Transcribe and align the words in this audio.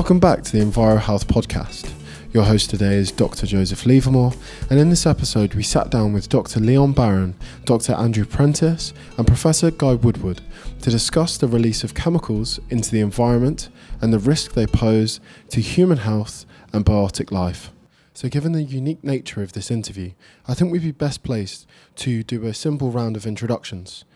Welcome 0.00 0.18
back 0.18 0.42
to 0.44 0.52
the 0.52 0.64
Enviro 0.64 0.98
Health 0.98 1.28
Podcast. 1.28 1.92
Your 2.32 2.44
host 2.44 2.70
today 2.70 2.94
is 2.94 3.12
Dr. 3.12 3.46
Joseph 3.46 3.84
Levermore, 3.84 4.34
and 4.70 4.80
in 4.80 4.88
this 4.88 5.04
episode, 5.04 5.52
we 5.52 5.62
sat 5.62 5.90
down 5.90 6.14
with 6.14 6.30
Dr. 6.30 6.58
Leon 6.58 6.92
Barron, 6.92 7.34
Dr. 7.66 7.92
Andrew 7.92 8.24
Prentis, 8.24 8.94
and 9.18 9.26
Professor 9.26 9.70
Guy 9.70 9.92
Woodward 9.92 10.40
to 10.80 10.88
discuss 10.88 11.36
the 11.36 11.48
release 11.48 11.84
of 11.84 11.92
chemicals 11.92 12.58
into 12.70 12.90
the 12.90 13.00
environment 13.00 13.68
and 14.00 14.10
the 14.10 14.18
risk 14.18 14.54
they 14.54 14.66
pose 14.66 15.20
to 15.50 15.60
human 15.60 15.98
health 15.98 16.46
and 16.72 16.86
biotic 16.86 17.30
life. 17.30 17.70
So, 18.14 18.30
given 18.30 18.52
the 18.52 18.62
unique 18.62 19.04
nature 19.04 19.42
of 19.42 19.52
this 19.52 19.70
interview, 19.70 20.12
I 20.48 20.54
think 20.54 20.72
we'd 20.72 20.80
be 20.80 20.92
best 20.92 21.22
placed 21.22 21.66
to 21.96 22.22
do 22.22 22.46
a 22.46 22.54
simple 22.54 22.90
round 22.90 23.18
of 23.18 23.26
introductions. 23.26 24.06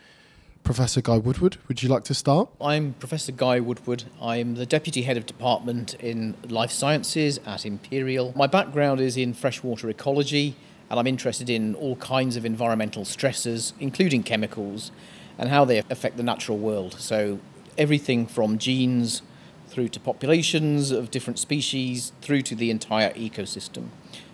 Professor 0.65 1.03
Guy 1.03 1.19
Woodward, 1.19 1.59
would 1.69 1.83
you 1.83 1.91
like 1.91 2.05
to 2.05 2.15
start? 2.15 2.49
I'm 2.59 2.95
Professor 2.95 3.33
Guy 3.33 3.61
Woodward. 3.61 4.05
I'm 4.21 4.55
the 4.55 4.65
Deputy 4.65 5.03
Head 5.03 5.19
of 5.19 5.27
Department 5.27 5.93
in 6.01 6.37
Life 6.49 6.71
Sciences 6.71 7.39
at 7.45 7.67
Imperial. 7.67 8.33
My 8.35 8.47
background 8.47 8.99
is 8.99 9.19
in 9.19 9.35
freshwater 9.35 9.91
ecology, 9.91 10.57
and 10.89 10.99
I'm 10.99 11.07
interested 11.07 11.51
in 11.51 11.75
all 11.75 11.97
kinds 11.97 12.37
of 12.37 12.47
environmental 12.47 13.05
stresses, 13.05 13.75
including 13.79 14.23
chemicals, 14.23 14.91
and 15.37 15.51
how 15.51 15.67
they 15.67 15.81
affect 15.91 16.17
the 16.17 16.23
natural 16.23 16.57
world. 16.57 16.95
So, 16.99 17.41
everything 17.77 18.27
from 18.27 18.57
genes 18.57 19.21
through 19.69 19.89
to 19.91 20.01
populations 20.01 20.91
of 20.91 21.11
different 21.11 21.39
species 21.39 22.13
through 22.23 22.41
to 22.41 22.55
the 22.55 22.71
entire 22.71 23.13
ecosystem. 23.13 23.89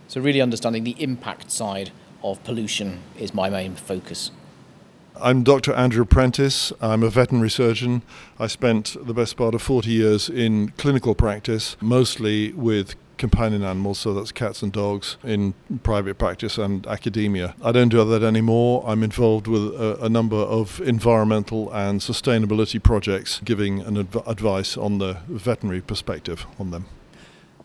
So, 0.07 0.21
really 0.21 0.41
understanding 0.41 0.85
the 0.85 0.95
impact 1.03 1.51
side 1.51 1.91
of 2.23 2.43
pollution 2.45 3.01
is 3.19 3.35
my 3.35 3.51
main 3.51 3.75
focus. 3.75 4.31
I'm 5.17 5.43
Dr. 5.43 5.73
Andrew 5.75 6.05
Prentis. 6.05 6.73
I'm 6.81 7.03
a 7.03 7.11
veterinary 7.11 7.51
surgeon. 7.51 8.03
I 8.39 8.47
spent 8.47 8.97
the 9.01 9.13
best 9.13 9.37
part 9.37 9.55
of 9.55 9.63
40 9.63 9.91
years 9.91 10.29
in 10.29 10.71
clinical 10.79 11.15
practice, 11.15 11.77
mostly 11.81 12.53
with 12.53 12.95
companion 13.19 13.63
animals, 13.63 13.99
so 13.99 14.15
that's 14.15 14.33
cats 14.33 14.63
and 14.63 14.73
dogs, 14.73 15.19
in 15.23 15.53
private 15.83 16.17
practice 16.17 16.57
and 16.57 16.87
academia. 16.87 17.55
I 17.63 17.71
don't 17.71 17.91
do 17.91 18.03
that 18.03 18.23
anymore. 18.23 18.83
I'm 18.87 19.03
involved 19.03 19.47
with 19.47 19.75
a, 19.75 19.99
a 20.05 20.09
number 20.09 20.37
of 20.37 20.81
environmental 20.81 21.71
and 21.71 22.01
sustainability 22.01 22.83
projects, 22.83 23.41
giving 23.45 23.81
an 23.81 23.99
adv- 23.99 24.27
advice 24.27 24.77
on 24.77 24.99
the 24.99 25.19
veterinary 25.29 25.83
perspective 25.83 26.47
on 26.59 26.71
them. 26.71 26.87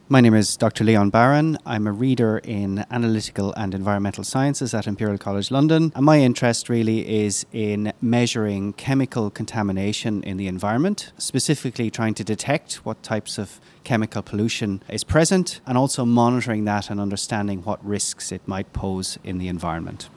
My 0.07 0.21
name 0.21 0.35
is 0.35 0.55
Dr. 0.55 0.83
Leon 0.83 1.09
Barron. 1.09 1.57
I'm 1.65 1.87
a 1.87 1.91
reader 1.91 2.37
in 2.37 2.85
analytical 2.91 3.53
and 3.53 3.73
environmental 3.73 4.23
sciences 4.23 4.71
at 4.75 4.85
Imperial 4.85 5.17
College 5.17 5.49
London. 5.49 5.91
And 5.95 6.05
my 6.05 6.19
interest 6.19 6.69
really 6.69 7.23
is 7.25 7.43
in 7.51 7.91
measuring 8.03 8.73
chemical 8.73 9.31
contamination 9.31 10.21
in 10.21 10.37
the 10.37 10.45
environment, 10.47 11.11
specifically 11.17 11.89
trying 11.89 12.13
to 12.13 12.23
detect 12.23 12.85
what 12.85 13.01
types 13.01 13.39
of 13.39 13.59
chemical 13.83 14.21
pollution 14.21 14.83
is 14.89 15.03
present 15.03 15.59
and 15.65 15.75
also 15.75 16.05
monitoring 16.05 16.65
that 16.65 16.91
and 16.91 17.01
understanding 17.01 17.63
what 17.63 17.83
risks 17.83 18.31
it 18.31 18.47
might 18.47 18.73
pose 18.73 19.17
in 19.23 19.39
the 19.39 19.47
environment. 19.47 20.09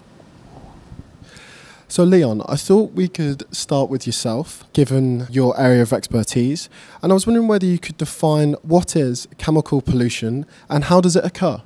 So, 1.90 2.04
Leon, 2.04 2.42
I 2.46 2.56
thought 2.56 2.92
we 2.92 3.08
could 3.08 3.44
start 3.54 3.88
with 3.88 4.06
yourself, 4.06 4.70
given 4.74 5.26
your 5.30 5.58
area 5.58 5.80
of 5.80 5.90
expertise. 5.94 6.68
And 7.02 7.10
I 7.10 7.14
was 7.14 7.26
wondering 7.26 7.48
whether 7.48 7.64
you 7.64 7.78
could 7.78 7.96
define 7.96 8.52
what 8.60 8.94
is 8.94 9.26
chemical 9.38 9.80
pollution 9.80 10.44
and 10.68 10.84
how 10.84 11.00
does 11.00 11.16
it 11.16 11.24
occur? 11.24 11.62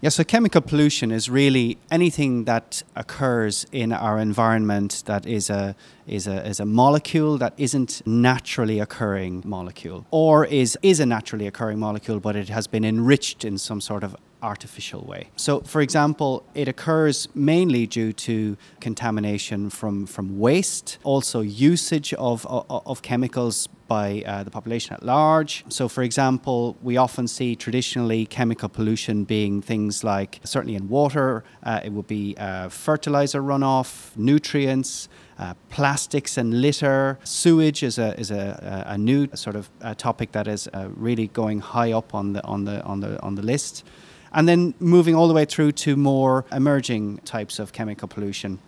Yeah, 0.00 0.08
so 0.08 0.24
chemical 0.24 0.62
pollution 0.62 1.10
is 1.10 1.28
really 1.28 1.76
anything 1.90 2.44
that 2.44 2.82
occurs 2.96 3.66
in 3.70 3.92
our 3.92 4.18
environment 4.18 5.02
that 5.04 5.26
is 5.26 5.50
a 5.50 5.76
is 6.06 6.26
a 6.26 6.46
is 6.46 6.60
a 6.60 6.64
molecule 6.64 7.36
that 7.38 7.52
isn't 7.56 8.00
naturally 8.06 8.78
occurring 8.78 9.42
molecule 9.44 10.06
or 10.12 10.46
is 10.46 10.78
is 10.82 11.00
a 11.00 11.06
naturally 11.06 11.48
occurring 11.48 11.80
molecule 11.80 12.20
but 12.20 12.36
it 12.36 12.48
has 12.48 12.68
been 12.68 12.84
enriched 12.84 13.44
in 13.44 13.58
some 13.58 13.80
sort 13.80 14.04
of 14.04 14.14
artificial 14.42 15.02
way. 15.02 15.30
So, 15.36 15.60
for 15.60 15.80
example, 15.80 16.44
it 16.54 16.68
occurs 16.68 17.28
mainly 17.34 17.86
due 17.86 18.12
to 18.12 18.56
contamination 18.80 19.70
from, 19.70 20.06
from 20.06 20.38
waste, 20.38 20.98
also 21.04 21.40
usage 21.40 22.14
of, 22.14 22.46
of, 22.46 22.64
of 22.68 23.02
chemicals 23.02 23.68
by 23.88 24.22
uh, 24.26 24.44
the 24.44 24.50
population 24.50 24.92
at 24.92 25.02
large. 25.02 25.64
So, 25.70 25.88
for 25.88 26.02
example, 26.02 26.76
we 26.82 26.96
often 26.98 27.26
see 27.26 27.56
traditionally 27.56 28.26
chemical 28.26 28.68
pollution 28.68 29.24
being 29.24 29.62
things 29.62 30.04
like, 30.04 30.40
certainly 30.44 30.76
in 30.76 30.88
water, 30.88 31.42
uh, 31.62 31.80
it 31.82 31.92
would 31.92 32.06
be 32.06 32.36
uh, 32.36 32.68
fertilizer 32.68 33.42
runoff, 33.42 34.16
nutrients. 34.16 35.08
Uh, 35.38 35.54
plastics 35.70 36.36
and 36.36 36.60
litter, 36.60 37.16
sewage 37.22 37.84
is 37.84 37.96
a 37.96 38.18
is 38.18 38.32
a, 38.32 38.84
a 38.88 38.98
new 38.98 39.28
sort 39.36 39.54
of 39.54 39.70
uh, 39.82 39.94
topic 39.94 40.32
that 40.32 40.48
is 40.48 40.66
uh, 40.74 40.88
really 40.96 41.28
going 41.28 41.60
high 41.60 41.92
up 41.92 42.12
on 42.12 42.32
the 42.32 42.44
on 42.44 42.64
the 42.64 42.82
on 42.82 42.98
the 42.98 43.22
on 43.22 43.36
the 43.36 43.42
list 43.42 43.84
and 44.32 44.48
then 44.48 44.74
moving 44.78 45.14
all 45.14 45.28
the 45.28 45.34
way 45.34 45.44
through 45.44 45.72
to 45.72 45.96
more 45.96 46.44
emerging 46.52 47.18
types 47.18 47.58
of 47.58 47.72
chemical 47.72 48.08
pollution 48.08 48.58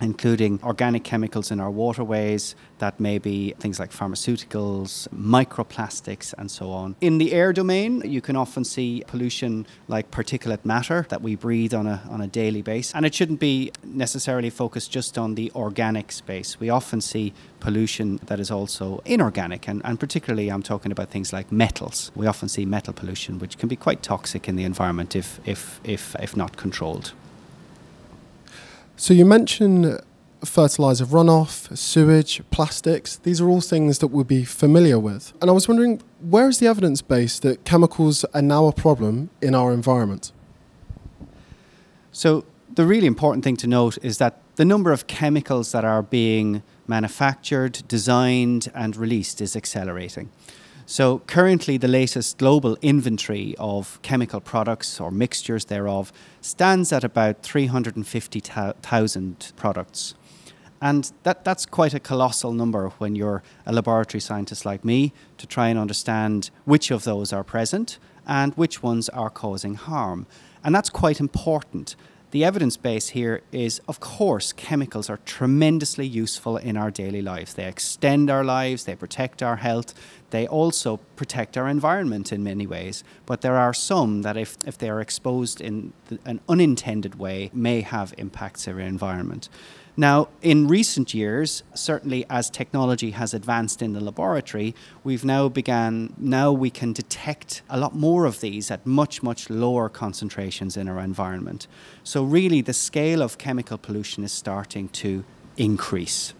including 0.00 0.60
organic 0.62 1.04
chemicals 1.04 1.50
in 1.50 1.60
our 1.60 1.70
waterways 1.70 2.54
that 2.78 3.00
may 3.00 3.18
be 3.18 3.54
things 3.58 3.78
like 3.78 3.90
pharmaceuticals, 3.90 5.08
microplastics, 5.08 6.34
and 6.36 6.50
so 6.50 6.70
on. 6.70 6.94
In 7.00 7.18
the 7.18 7.32
air 7.32 7.52
domain, 7.52 8.02
you 8.04 8.20
can 8.20 8.36
often 8.36 8.64
see 8.64 9.02
pollution 9.06 9.66
like 9.88 10.10
particulate 10.10 10.64
matter 10.64 11.06
that 11.08 11.22
we 11.22 11.34
breathe 11.34 11.72
on 11.72 11.86
a, 11.86 12.02
on 12.10 12.20
a 12.20 12.26
daily 12.26 12.62
basis. 12.62 12.94
And 12.94 13.06
it 13.06 13.14
shouldn't 13.14 13.40
be 13.40 13.72
necessarily 13.84 14.50
focused 14.50 14.90
just 14.90 15.16
on 15.16 15.34
the 15.34 15.50
organic 15.54 16.12
space. 16.12 16.60
We 16.60 16.68
often 16.68 17.00
see 17.00 17.32
pollution 17.60 18.20
that 18.26 18.38
is 18.38 18.50
also 18.50 19.00
inorganic, 19.04 19.66
and, 19.66 19.80
and 19.84 19.98
particularly 19.98 20.50
I'm 20.50 20.62
talking 20.62 20.92
about 20.92 21.10
things 21.10 21.32
like 21.32 21.50
metals. 21.50 22.12
We 22.14 22.26
often 22.26 22.48
see 22.48 22.66
metal 22.66 22.92
pollution, 22.92 23.38
which 23.38 23.56
can 23.58 23.68
be 23.68 23.76
quite 23.76 24.02
toxic 24.02 24.48
in 24.48 24.56
the 24.56 24.64
environment 24.64 25.16
if, 25.16 25.40
if, 25.46 25.80
if, 25.84 26.14
if 26.20 26.36
not 26.36 26.56
controlled. 26.56 27.12
So 28.98 29.12
you 29.12 29.26
mentioned 29.26 30.00
fertilizer 30.42 31.04
runoff, 31.04 31.76
sewage, 31.76 32.40
plastics. 32.50 33.16
These 33.16 33.42
are 33.42 33.48
all 33.48 33.60
things 33.60 33.98
that 33.98 34.06
we'll 34.06 34.24
be 34.24 34.42
familiar 34.42 34.98
with. 34.98 35.34
And 35.42 35.50
I 35.50 35.52
was 35.52 35.68
wondering, 35.68 36.00
where 36.20 36.48
is 36.48 36.60
the 36.60 36.66
evidence 36.66 37.02
base 37.02 37.38
that 37.40 37.66
chemicals 37.66 38.24
are 38.32 38.40
now 38.40 38.66
a 38.66 38.72
problem 38.72 39.28
in 39.42 39.54
our 39.54 39.74
environment? 39.74 40.32
So 42.10 42.46
the 42.74 42.86
really 42.86 43.06
important 43.06 43.44
thing 43.44 43.56
to 43.58 43.66
note 43.66 43.98
is 44.02 44.16
that 44.16 44.40
the 44.56 44.64
number 44.64 44.92
of 44.92 45.06
chemicals 45.06 45.72
that 45.72 45.84
are 45.84 46.02
being 46.02 46.62
manufactured, 46.86 47.82
designed, 47.88 48.72
and 48.74 48.96
released 48.96 49.42
is 49.42 49.56
accelerating. 49.56 50.30
So, 50.88 51.18
currently, 51.26 51.78
the 51.78 51.88
latest 51.88 52.38
global 52.38 52.78
inventory 52.80 53.56
of 53.58 54.00
chemical 54.02 54.40
products 54.40 55.00
or 55.00 55.10
mixtures 55.10 55.64
thereof 55.64 56.12
stands 56.40 56.92
at 56.92 57.02
about 57.02 57.42
350,000 57.42 59.52
products. 59.56 60.14
And 60.80 61.10
that, 61.24 61.44
that's 61.44 61.66
quite 61.66 61.92
a 61.92 61.98
colossal 61.98 62.52
number 62.52 62.90
when 62.98 63.16
you're 63.16 63.42
a 63.66 63.72
laboratory 63.72 64.20
scientist 64.20 64.64
like 64.64 64.84
me 64.84 65.12
to 65.38 65.46
try 65.48 65.70
and 65.70 65.78
understand 65.78 66.50
which 66.66 66.92
of 66.92 67.02
those 67.02 67.32
are 67.32 67.42
present 67.42 67.98
and 68.24 68.54
which 68.54 68.80
ones 68.80 69.08
are 69.08 69.30
causing 69.30 69.74
harm. 69.74 70.28
And 70.62 70.72
that's 70.72 70.90
quite 70.90 71.18
important 71.18 71.96
the 72.32 72.44
evidence 72.44 72.76
base 72.76 73.08
here 73.08 73.42
is, 73.52 73.80
of 73.88 74.00
course, 74.00 74.52
chemicals 74.52 75.08
are 75.08 75.18
tremendously 75.24 76.06
useful 76.06 76.56
in 76.56 76.76
our 76.76 76.90
daily 76.90 77.22
lives. 77.22 77.54
They 77.54 77.66
extend 77.66 78.28
our 78.28 78.44
lives, 78.44 78.84
they 78.84 78.96
protect 78.96 79.42
our 79.42 79.56
health, 79.56 79.94
they 80.36 80.46
also 80.46 80.98
protect 81.16 81.56
our 81.56 81.66
environment 81.66 82.30
in 82.30 82.44
many 82.44 82.66
ways. 82.66 83.02
But 83.24 83.40
there 83.40 83.56
are 83.56 83.72
some 83.72 84.20
that, 84.22 84.36
if, 84.36 84.58
if 84.66 84.76
they 84.76 84.90
are 84.90 85.00
exposed 85.00 85.62
in 85.62 85.94
an 86.26 86.40
unintended 86.46 87.14
way, 87.18 87.50
may 87.54 87.80
have 87.80 88.12
impacts 88.18 88.68
on 88.68 88.74
our 88.74 88.80
environment. 88.80 89.48
Now, 89.96 90.28
in 90.42 90.68
recent 90.68 91.14
years, 91.14 91.62
certainly 91.72 92.26
as 92.28 92.50
technology 92.50 93.12
has 93.12 93.32
advanced 93.32 93.80
in 93.80 93.94
the 93.94 94.00
laboratory, 94.00 94.74
we've 95.04 95.24
now 95.24 95.48
began, 95.48 96.12
now 96.18 96.52
we 96.52 96.68
can 96.68 96.92
detect 96.92 97.62
a 97.70 97.78
lot 97.78 97.94
more 97.94 98.26
of 98.26 98.40
these 98.40 98.70
at 98.70 98.84
much, 98.84 99.22
much 99.22 99.48
lower 99.48 99.88
concentrations 99.88 100.76
in 100.76 100.86
our 100.86 101.00
environment. 101.00 101.66
So, 102.04 102.22
really, 102.22 102.60
the 102.60 102.74
scale 102.74 103.22
of 103.22 103.38
chemical 103.38 103.78
pollution 103.78 104.22
is 104.22 104.32
starting 104.32 104.90
to 104.90 105.24
increase 105.56 106.34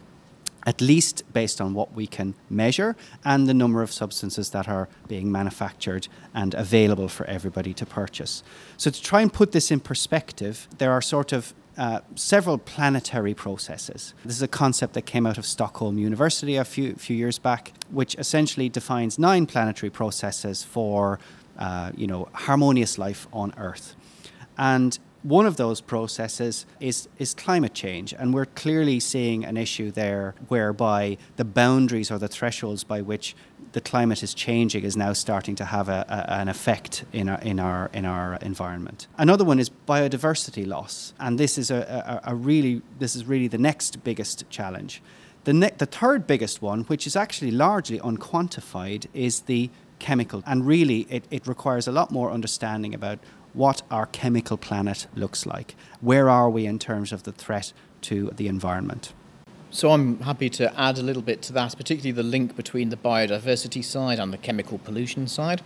at 0.67 0.81
least 0.81 1.23
based 1.33 1.61
on 1.61 1.73
what 1.73 1.95
we 1.95 2.07
can 2.07 2.35
measure 2.51 2.97
and 3.25 3.47
the 3.47 3.55
number 3.55 3.83
of 3.83 3.93
substances 3.93 4.51
that 4.51 4.69
are 4.69 4.89
being 5.07 5.31
manufactured 5.31 6.09
and 6.35 6.53
available 6.55 7.09
for 7.09 7.25
everybody 7.27 7.73
to 7.73 7.87
purchase. 7.87 8.43
So, 8.77 8.91
to 8.91 9.01
try 9.01 9.23
and 9.23 9.33
put 9.33 9.53
this 9.53 9.71
in 9.71 9.81
perspective, 9.81 10.69
there 10.79 10.93
are 10.93 11.01
sort 11.01 11.33
of 11.33 11.55
uh, 11.79 12.01
several 12.15 12.59
planetary 12.59 13.35
processes. 13.35 14.15
This 14.25 14.37
is 14.37 14.43
a 14.43 14.49
concept 14.49 14.95
that 14.95 15.03
came 15.03 15.27
out 15.27 15.39
of 15.39 15.47
Stockholm 15.47 15.99
University 15.99 16.57
a 16.57 16.65
few, 16.65 16.95
few 16.95 17.17
years 17.17 17.39
back, 17.39 17.73
which 17.91 18.15
essentially 18.17 18.69
defines 18.69 19.19
nine 19.19 19.47
planetary 19.47 19.91
processes 19.91 20.63
for 20.63 21.19
uh, 21.59 21.93
you 21.97 22.07
know, 22.07 22.29
harmonious 22.33 22.99
life 22.99 23.29
on 23.33 23.53
Earth. 23.57 23.95
And 24.59 24.99
one 25.27 25.45
of 25.45 25.57
those 25.57 25.81
processes 25.81 26.67
is, 26.79 27.09
is 27.19 27.35
climate 27.35 27.75
change, 27.75 28.15
and 28.17 28.33
we're 28.33 28.47
clearly 28.47 29.01
seeing 29.01 29.45
an 29.45 29.57
issue 29.57 29.91
there 29.91 30.37
whereby 30.47 31.19
the 31.35 31.45
boundaries 31.45 32.13
or 32.13 32.19
the 32.19 32.29
thresholds 32.29 32.85
by 32.85 33.01
which 33.01 33.35
the 33.73 33.81
climate 33.81 34.23
is 34.23 34.35
changing 34.35 34.85
is 34.85 34.97
now 34.97 35.13
starting 35.13 35.57
to 35.57 35.65
have 35.65 35.89
a, 35.89 36.05
a, 36.09 36.33
an 36.35 36.49
effect 36.49 37.05
in 37.13 37.29
our, 37.29 37.41
in, 37.41 37.59
our, 37.59 37.91
in 37.93 38.05
our 38.05 38.35
environment. 38.37 39.09
Another 39.19 39.45
one 39.45 39.59
is 39.59 39.69
biodiversity 39.89 40.65
loss, 40.65 41.13
and 41.19 41.41
this 41.41 41.59
is 41.59 41.73
a, 41.73 42.23
a, 42.25 42.31
a 42.31 42.35
really 42.37 42.83
this 43.01 43.17
is 43.17 43.25
really 43.25 43.49
the 43.49 43.59
next 43.59 44.05
biggest 44.05 44.49
challenge. 44.49 45.03
The, 45.43 45.53
ne- 45.53 45.73
the 45.77 45.87
third 45.87 46.29
biggest 46.29 46.63
one, 46.63 46.83
which 46.83 47.05
is 47.05 47.17
actually 47.17 47.51
largely 47.51 47.99
unquantified, 47.99 49.07
is 49.13 49.41
the 49.41 49.71
chemical. 49.99 50.43
And 50.47 50.67
really, 50.67 51.07
it, 51.11 51.25
it 51.31 51.47
requires 51.47 51.89
a 51.89 51.93
lot 51.93 52.11
more 52.11 52.31
understanding 52.31 52.95
about 52.95 53.19
what 53.57 53.83
our 53.91 54.07
chemical 54.07 54.57
planet 54.57 55.07
looks 55.15 55.47
like. 55.47 55.75
Where 56.01 56.29
are 56.29 56.51
we 56.51 56.67
in 56.67 56.79
terms 56.79 57.11
of 57.11 57.23
the 57.25 57.33
threat 57.33 57.73
to 58.03 58.31
the 58.37 58.49
environment? 58.49 59.13
So 59.71 59.91
I'm 59.91 60.21
happy 60.21 60.49
to 60.51 60.79
add 60.79 60.99
a 60.99 61.03
little 61.03 61.23
bit 61.23 61.43
to 61.43 61.53
that, 61.55 61.77
particularly 61.77 62.13
the 62.13 62.23
link 62.23 62.55
between 62.55 62.91
the 62.91 62.97
biodiversity 62.97 63.83
side 63.83 64.19
and 64.19 64.33
the 64.33 64.39
chemical 64.39 64.79
pollution 64.79 65.27
side. 65.27 65.63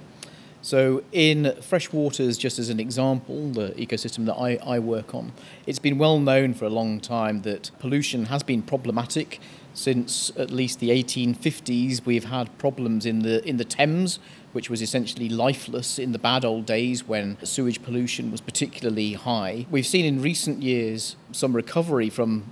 So, 0.62 1.02
in 1.10 1.44
freshwaters, 1.60 2.38
just 2.38 2.58
as 2.58 2.68
an 2.68 2.78
example, 2.78 3.50
the 3.50 3.70
ecosystem 3.78 4.26
that 4.26 4.34
I, 4.34 4.58
I 4.62 4.78
work 4.78 5.14
on, 5.14 5.32
it's 5.66 5.78
been 5.78 5.96
well 5.96 6.20
known 6.20 6.52
for 6.52 6.66
a 6.66 6.68
long 6.68 7.00
time 7.00 7.42
that 7.42 7.70
pollution 7.78 8.26
has 8.26 8.42
been 8.42 8.60
problematic 8.60 9.40
since 9.72 10.30
at 10.36 10.50
least 10.50 10.80
the 10.80 10.90
1850s. 10.90 12.04
We've 12.04 12.24
had 12.24 12.56
problems 12.58 13.06
in 13.06 13.20
the 13.20 13.42
in 13.48 13.56
the 13.56 13.64
Thames, 13.64 14.18
which 14.52 14.68
was 14.68 14.82
essentially 14.82 15.28
lifeless 15.28 15.98
in 15.98 16.12
the 16.12 16.18
bad 16.18 16.44
old 16.44 16.66
days 16.66 17.06
when 17.06 17.36
sewage 17.44 17.82
pollution 17.82 18.30
was 18.30 18.40
particularly 18.40 19.12
high. 19.12 19.66
We've 19.70 19.86
seen 19.86 20.04
in 20.04 20.20
recent 20.22 20.62
years 20.62 21.16
some 21.32 21.54
recovery 21.54 22.10
from 22.10 22.44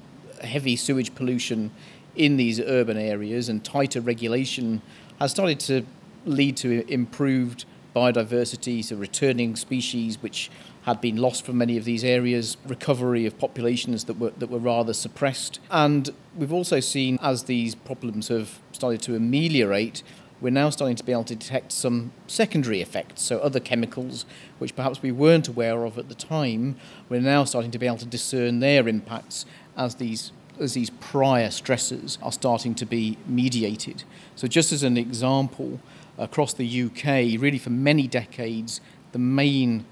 heavy 0.43 0.77
sewage 0.77 1.15
pollution 1.15 1.71
in 2.15 2.37
these 2.37 2.61
urban 2.61 2.97
areas, 2.97 3.49
and 3.49 3.65
tighter 3.65 4.01
regulation 4.01 4.83
has 5.19 5.31
started 5.31 5.61
to 5.61 5.85
lead 6.25 6.57
to 6.59 6.89
improved 6.91 7.65
biodiversity, 7.95 8.85
so 8.85 8.97
returning 8.97 9.57
species 9.57 10.23
which 10.23 10.51
had 10.83 11.01
been 11.01 11.17
lost 11.17 11.45
from 11.45 11.59
many 11.59 11.77
of 11.77 11.85
these 11.85 12.05
areas, 12.05 12.57
recovery 12.67 13.27
of 13.27 13.39
populations 13.39 14.05
that 14.05 14.19
were 14.19 14.31
that 14.39 14.51
were 14.51 14.59
rather 14.59 14.93
suppressed. 14.93 15.61
And 15.71 16.11
we've 16.37 16.53
also 16.53 16.81
seen 16.81 17.19
as 17.21 17.45
these 17.45 17.75
problems 17.75 18.29
have 18.29 18.61
started 18.73 19.03
to 19.03 19.17
ameliorate, 19.17 20.03
we're 20.41 20.51
now 20.51 20.71
starting 20.71 20.97
to 20.97 21.05
be 21.05 21.13
able 21.13 21.25
to 21.25 21.35
detect 21.35 21.73
some 21.73 22.13
secondary 22.27 22.81
effects. 22.81 23.23
So 23.23 23.39
other 23.39 23.61
chemicals 23.61 24.25
which 24.59 24.77
perhaps 24.77 25.03
we 25.03 25.13
weren't 25.13 25.49
aware 25.49 25.85
of 25.85 25.99
at 25.99 26.09
the 26.09 26.15
time, 26.15 26.77
we're 27.09 27.21
now 27.21 27.45
starting 27.45 27.71
to 27.73 27.79
be 27.79 27.87
able 27.87 27.99
to 27.99 28.07
discern 28.07 28.61
their 28.61 28.89
impacts 28.89 29.47
as 29.77 29.97
these 29.97 30.33
as 30.61 30.75
these 30.75 30.91
prior 30.91 31.51
stresses 31.51 32.19
are 32.21 32.33
starting 32.33 32.75
to 32.75 32.85
be 32.85 33.17
mediated. 33.27 34.03
So 34.35 34.49
just 34.49 34.73
as 34.73 34.83
an 34.83 34.97
example, 34.97 35.79
across 36.19 36.53
the 36.53 36.83
UK, 36.83 37.41
really 37.41 37.59
for 37.59 37.71
many 37.71 38.09
decades, 38.09 38.81
the 39.13 39.21
main 39.21 39.85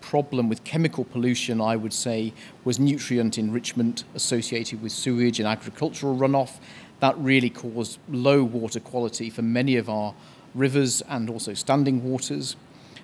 problem 0.00 0.48
with 0.48 0.64
chemical 0.64 1.04
pollution, 1.04 1.60
I 1.60 1.76
would 1.76 1.92
say, 1.92 2.32
was 2.64 2.78
nutrient 2.78 3.38
enrichment 3.38 4.04
associated 4.14 4.82
with 4.82 4.92
sewage 4.92 5.38
and 5.38 5.48
agricultural 5.48 6.16
runoff. 6.16 6.58
That 7.00 7.16
really 7.18 7.50
caused 7.50 7.98
low 8.08 8.44
water 8.44 8.80
quality 8.80 9.30
for 9.30 9.42
many 9.42 9.76
of 9.76 9.88
our 9.88 10.14
rivers 10.54 11.02
and 11.08 11.28
also 11.30 11.54
standing 11.54 12.04
waters. 12.04 12.56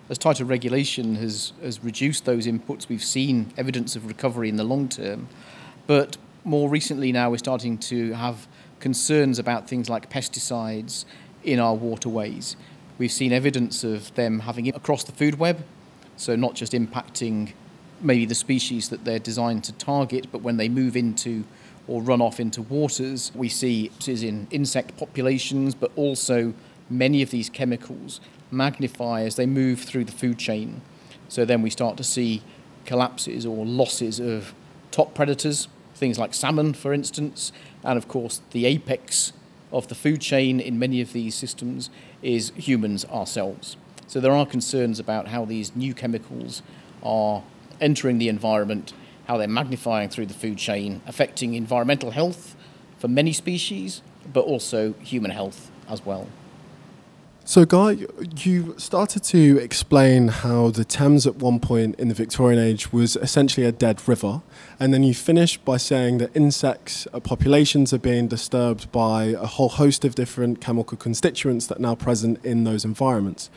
As 0.08 0.18
tighter 0.18 0.44
regulation 0.44 1.16
has, 1.16 1.52
has 1.62 1.82
reduced 1.82 2.24
those 2.24 2.46
inputs, 2.46 2.88
we've 2.88 3.02
seen 3.02 3.52
evidence 3.56 3.96
of 3.96 4.06
recovery 4.06 4.48
in 4.48 4.56
the 4.56 4.64
long 4.64 4.88
term. 4.88 5.28
But 5.86 6.16
more 6.44 6.68
recently 6.68 7.10
now, 7.10 7.30
we're 7.30 7.38
starting 7.38 7.78
to 7.78 8.12
have 8.12 8.46
concerns 8.78 9.38
about 9.38 9.68
things 9.68 9.88
like 9.88 10.10
pesticides 10.10 11.04
in 11.42 11.58
our 11.58 11.74
waterways. 11.74 12.56
We've 12.98 13.12
seen 13.12 13.32
evidence 13.32 13.82
of 13.82 14.14
them 14.14 14.40
having 14.40 14.66
it 14.66 14.76
across 14.76 15.04
the 15.04 15.12
food 15.12 15.38
web, 15.38 15.64
so 16.16 16.36
not 16.36 16.54
just 16.54 16.72
impacting 16.72 17.52
maybe 18.00 18.26
the 18.26 18.34
species 18.34 18.90
that 18.90 19.04
they're 19.04 19.18
designed 19.18 19.64
to 19.64 19.72
target, 19.72 20.26
but 20.30 20.42
when 20.42 20.56
they 20.56 20.68
move 20.68 20.96
into 20.96 21.44
or 21.88 22.02
run 22.02 22.20
off 22.20 22.40
into 22.40 22.62
waters, 22.62 23.32
we 23.34 23.48
see 23.48 23.90
is 24.06 24.22
in 24.22 24.46
insect 24.50 24.96
populations, 24.96 25.74
but 25.74 25.90
also 25.96 26.54
many 26.90 27.22
of 27.22 27.30
these 27.30 27.48
chemicals 27.48 28.20
magnify 28.50 29.22
as 29.22 29.36
they 29.36 29.46
move 29.46 29.80
through 29.80 30.04
the 30.04 30.12
food 30.12 30.38
chain. 30.38 30.80
So 31.28 31.44
then 31.44 31.62
we 31.62 31.70
start 31.70 31.96
to 31.96 32.04
see 32.04 32.42
collapses 32.84 33.44
or 33.44 33.64
losses 33.64 34.20
of 34.20 34.54
top 34.90 35.14
predators, 35.14 35.68
things 35.94 36.18
like 36.18 36.34
salmon, 36.34 36.74
for 36.74 36.92
instance, 36.92 37.52
and 37.82 37.96
of 37.96 38.08
course 38.08 38.40
the 38.52 38.66
apex 38.66 39.32
of 39.72 39.88
the 39.88 39.94
food 39.94 40.20
chain 40.20 40.60
in 40.60 40.78
many 40.78 41.00
of 41.00 41.12
these 41.12 41.34
systems 41.34 41.90
is 42.22 42.52
humans 42.56 43.04
ourselves. 43.06 43.76
So 44.06 44.20
there 44.20 44.32
are 44.32 44.46
concerns 44.46 45.00
about 45.00 45.28
how 45.28 45.44
these 45.44 45.74
new 45.74 45.92
chemicals 45.92 46.62
are 47.02 47.42
entering 47.80 48.18
the 48.18 48.28
environment, 48.28 48.92
how 49.26 49.36
they're 49.36 49.48
magnifying 49.48 50.08
through 50.08 50.26
the 50.26 50.34
food 50.34 50.58
chain, 50.58 51.02
affecting 51.06 51.54
environmental 51.54 52.10
health 52.10 52.56
for 52.98 53.08
many 53.08 53.32
species, 53.32 54.02
but 54.32 54.44
also 54.44 54.94
human 54.94 55.30
health 55.30 55.70
as 55.88 56.04
well. 56.04 56.26
So, 57.48 57.64
Guy, 57.64 57.98
you 58.38 58.74
started 58.76 59.22
to 59.24 59.56
explain 59.58 60.26
how 60.28 60.70
the 60.70 60.84
Thames 60.84 61.28
at 61.28 61.36
one 61.36 61.60
point 61.60 61.94
in 61.94 62.08
the 62.08 62.14
Victorian 62.14 62.60
age 62.60 62.92
was 62.92 63.14
essentially 63.14 63.64
a 63.64 63.70
dead 63.70 64.02
river, 64.08 64.42
and 64.80 64.92
then 64.92 65.04
you 65.04 65.14
finished 65.14 65.64
by 65.64 65.76
saying 65.76 66.18
that 66.18 66.34
insects 66.34 67.06
uh, 67.12 67.20
populations 67.20 67.92
are 67.92 68.00
being 68.00 68.26
disturbed 68.26 68.90
by 68.90 69.26
a 69.26 69.46
whole 69.46 69.68
host 69.68 70.04
of 70.04 70.16
different 70.16 70.60
chemical 70.60 70.98
constituents 70.98 71.68
that 71.68 71.78
are 71.78 71.82
now 71.82 71.94
present 71.94 72.44
in 72.44 72.64
those 72.64 72.84
environments. 72.84 73.48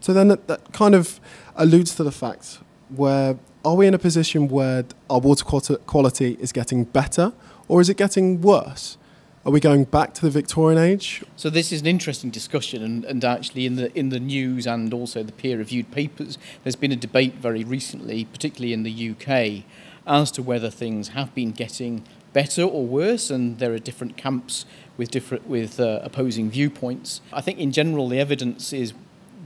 So 0.00 0.12
then 0.12 0.26
that, 0.28 0.48
that 0.48 0.72
kind 0.72 0.96
of 0.96 1.20
alludes 1.54 1.94
to 1.94 2.02
the 2.02 2.10
fact 2.10 2.58
where 2.88 3.38
are 3.68 3.74
we 3.74 3.86
in 3.86 3.92
a 3.92 3.98
position 3.98 4.48
where 4.48 4.82
our 5.10 5.20
water 5.20 5.44
quality 5.44 6.38
is 6.40 6.52
getting 6.52 6.84
better, 6.84 7.34
or 7.68 7.82
is 7.82 7.90
it 7.90 7.98
getting 7.98 8.40
worse? 8.40 8.96
Are 9.44 9.52
we 9.52 9.60
going 9.60 9.84
back 9.84 10.14
to 10.14 10.22
the 10.22 10.30
Victorian 10.30 10.78
age? 10.78 11.22
So 11.36 11.50
this 11.50 11.70
is 11.70 11.82
an 11.82 11.86
interesting 11.86 12.30
discussion, 12.30 12.82
and, 12.82 13.04
and 13.04 13.22
actually 13.22 13.66
in 13.66 13.76
the 13.76 13.96
in 13.96 14.08
the 14.08 14.20
news 14.20 14.66
and 14.66 14.94
also 14.94 15.22
the 15.22 15.32
peer-reviewed 15.32 15.90
papers, 15.90 16.38
there's 16.64 16.76
been 16.76 16.92
a 16.92 16.96
debate 16.96 17.34
very 17.34 17.62
recently, 17.62 18.24
particularly 18.24 18.72
in 18.72 18.84
the 18.84 19.10
UK, 19.10 19.64
as 20.06 20.30
to 20.30 20.42
whether 20.42 20.70
things 20.70 21.08
have 21.08 21.34
been 21.34 21.52
getting 21.52 22.04
better 22.32 22.62
or 22.62 22.86
worse, 22.86 23.30
and 23.30 23.58
there 23.58 23.74
are 23.74 23.78
different 23.78 24.16
camps 24.16 24.64
with 24.96 25.10
different 25.10 25.46
with 25.46 25.78
uh, 25.78 26.00
opposing 26.02 26.50
viewpoints. 26.50 27.20
I 27.34 27.42
think 27.42 27.58
in 27.58 27.72
general 27.72 28.08
the 28.08 28.18
evidence 28.18 28.72
is 28.72 28.94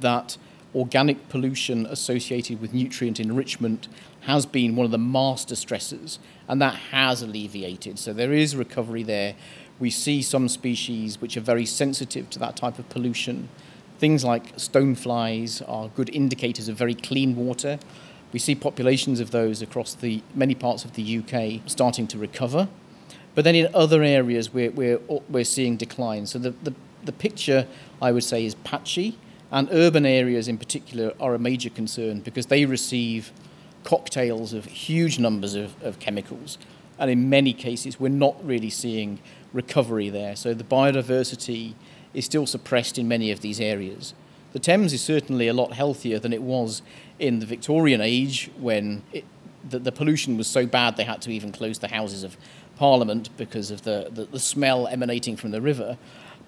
that 0.01 0.37
organic 0.75 1.29
pollution 1.29 1.87
associated 1.87 2.61
with 2.61 2.73
nutrient 2.73 3.21
enrichment 3.21 3.89
has 4.23 4.47
been 4.47 4.77
one 4.77 4.85
of 4.85 4.91
the 4.91 4.99
master 4.99 5.55
stressors, 5.55 6.19
and 6.49 6.63
that 6.63 6.75
has 6.75 7.23
alleviated. 7.23 7.99
So 7.99 8.13
there 8.13 8.33
is 8.33 8.57
recovery 8.57 9.03
there 9.03 9.35
we 9.83 9.91
see 9.91 10.23
some 10.23 10.49
species 10.49 11.21
which 11.21 11.37
are 11.37 11.41
very 11.41 11.67
sensitive 11.67 12.31
to 12.31 12.39
that 12.39 12.55
type 12.55 12.79
of 12.79 12.89
pollution. 12.89 13.49
Things 13.99 14.25
like 14.25 14.57
stoneflies 14.57 15.61
are 15.69 15.89
good 15.89 16.09
indicators 16.15 16.69
of 16.69 16.77
very 16.77 16.95
clean 16.95 17.35
water. 17.35 17.81
We 18.33 18.39
see 18.39 18.55
populations 18.55 19.19
of 19.19 19.33
those 19.33 19.61
across 19.61 19.95
the 19.95 20.23
many 20.37 20.55
parts 20.55 20.85
of 20.85 20.93
the 20.93 21.19
UK 21.19 21.69
starting 21.69 22.07
to 22.07 22.19
recover. 22.19 22.69
But 23.35 23.43
then 23.43 23.57
in 23.57 23.75
other 23.75 24.05
areas, 24.05 24.55
we're, 24.55 24.71
we're, 24.71 25.01
we're 25.29 25.45
seeing 25.45 25.77
decline. 25.77 26.27
So 26.27 26.39
the, 26.39 26.51
the, 26.51 26.75
the 27.05 27.13
picture, 27.13 27.67
I 28.01 28.13
would 28.13 28.25
say, 28.25 28.47
is 28.47 28.55
patchy. 28.55 29.19
And 29.53 29.69
urban 29.71 30.07
areas 30.07 30.49
in 30.49 30.57
particular 30.57 31.13
are 31.21 31.35
a 31.35 31.39
major 31.39 31.69
concern 31.69 32.21
because 32.21 32.47
they 32.47 32.65
receive 32.65 33.31
cocktails 33.85 34.55
of 34.55 34.65
huge 34.65 35.19
numbers 35.19 35.55
of, 35.55 35.81
of 35.83 35.99
chemicals. 35.99 36.57
And 36.99 37.11
in 37.11 37.29
many 37.29 37.53
cases, 37.53 38.01
we're 38.01 38.09
not 38.09 38.43
really 38.45 38.71
seeing 38.71 39.19
recovery 39.53 40.09
there. 40.09 40.37
So 40.37 40.55
the 40.55 40.65
biodiversity 40.65 41.75
is 42.15 42.25
still 42.25 42.47
suppressed 42.47 42.99
in 42.99 43.09
many 43.09 43.31
of 43.31 43.41
these 43.41 43.61
areas. 43.61 44.15
The 44.53 44.59
Thames 44.59 44.93
is 44.93 45.03
certainly 45.03 45.49
a 45.49 45.55
lot 45.55 45.73
healthier 45.73 46.19
than 46.19 46.33
it 46.33 46.43
was 46.43 46.83
in 47.19 47.41
the 47.41 47.47
Victorian 47.47 48.01
age 48.01 48.51
when 48.59 49.03
it, 49.13 49.25
the, 49.69 49.79
the, 49.79 49.93
pollution 49.93 50.37
was 50.37 50.47
so 50.47 50.67
bad 50.67 50.97
they 50.97 51.05
had 51.05 51.23
to 51.23 51.31
even 51.31 51.53
close 51.53 51.79
the 51.79 51.89
Houses 51.89 52.25
of 52.25 52.37
Parliament 52.77 53.31
because 53.37 53.71
of 53.71 53.83
the, 53.83 54.09
the, 54.11 54.25
the 54.25 54.41
smell 54.41 54.87
emanating 54.87 55.37
from 55.37 55.53
the 55.53 55.61
river. 55.61 55.97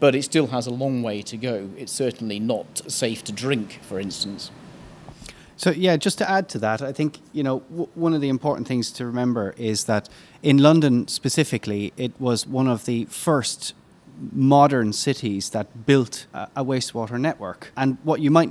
But 0.04 0.14
it 0.14 0.22
still 0.24 0.48
has 0.48 0.66
a 0.66 0.70
long 0.70 1.02
way 1.02 1.22
to 1.22 1.36
go. 1.38 1.70
It's 1.78 1.90
certainly 1.90 2.38
not 2.38 2.82
safe 2.88 3.24
to 3.24 3.32
drink, 3.32 3.80
for 3.80 3.98
instance. 3.98 4.50
So 5.56 5.70
yeah, 5.70 5.96
just 5.96 6.18
to 6.18 6.28
add 6.28 6.50
to 6.50 6.58
that, 6.58 6.82
I 6.82 6.92
think 6.92 7.20
you 7.32 7.42
know 7.42 7.60
w- 7.70 7.88
one 7.94 8.12
of 8.12 8.20
the 8.20 8.28
important 8.28 8.68
things 8.68 8.92
to 8.92 9.06
remember 9.06 9.54
is 9.56 9.84
that 9.84 10.10
in 10.42 10.58
London 10.58 11.08
specifically, 11.08 11.94
it 11.96 12.12
was 12.20 12.46
one 12.46 12.68
of 12.68 12.84
the 12.84 13.06
first 13.06 13.72
modern 14.30 14.92
cities 14.92 15.48
that 15.50 15.86
built 15.86 16.26
a, 16.34 16.48
a 16.56 16.62
wastewater 16.62 17.18
network. 17.18 17.72
And 17.74 17.96
what 18.04 18.20
you 18.20 18.30
might 18.30 18.50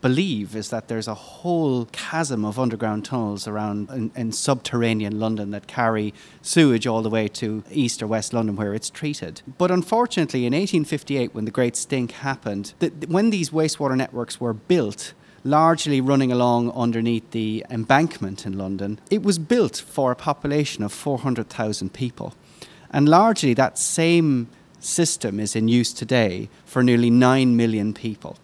believe 0.00 0.54
is 0.54 0.70
that 0.70 0.88
there's 0.88 1.08
a 1.08 1.14
whole 1.14 1.86
chasm 1.86 2.44
of 2.44 2.58
underground 2.58 3.04
tunnels 3.04 3.48
around 3.48 3.90
in, 3.90 4.12
in, 4.14 4.32
subterranean 4.32 5.18
London 5.18 5.50
that 5.50 5.66
carry 5.66 6.14
sewage 6.42 6.86
all 6.86 7.02
the 7.02 7.10
way 7.10 7.26
to 7.28 7.64
east 7.70 8.02
or 8.02 8.06
west 8.06 8.32
London 8.32 8.56
where 8.56 8.74
it's 8.74 8.90
treated. 8.90 9.42
But 9.58 9.70
unfortunately, 9.70 10.46
in 10.46 10.52
1858, 10.52 11.34
when 11.34 11.44
the 11.44 11.50
Great 11.50 11.76
Stink 11.76 12.12
happened, 12.12 12.72
the, 12.78 12.88
when 13.08 13.30
these 13.30 13.50
wastewater 13.50 13.96
networks 13.96 14.40
were 14.40 14.54
built, 14.54 15.12
largely 15.42 16.00
running 16.00 16.30
along 16.30 16.70
underneath 16.72 17.30
the 17.30 17.64
embankment 17.70 18.46
in 18.46 18.56
London, 18.56 19.00
it 19.10 19.22
was 19.22 19.38
built 19.38 19.76
for 19.76 20.12
a 20.12 20.16
population 20.16 20.84
of 20.84 20.92
400,000 20.92 21.92
people. 21.92 22.34
And 22.92 23.08
largely 23.08 23.54
that 23.54 23.78
same 23.78 24.48
system 24.78 25.38
is 25.40 25.54
in 25.54 25.68
use 25.68 25.92
today 25.92 26.48
for 26.64 26.82
nearly 26.82 27.10
9 27.10 27.56
million 27.56 27.92
people. 27.94 28.36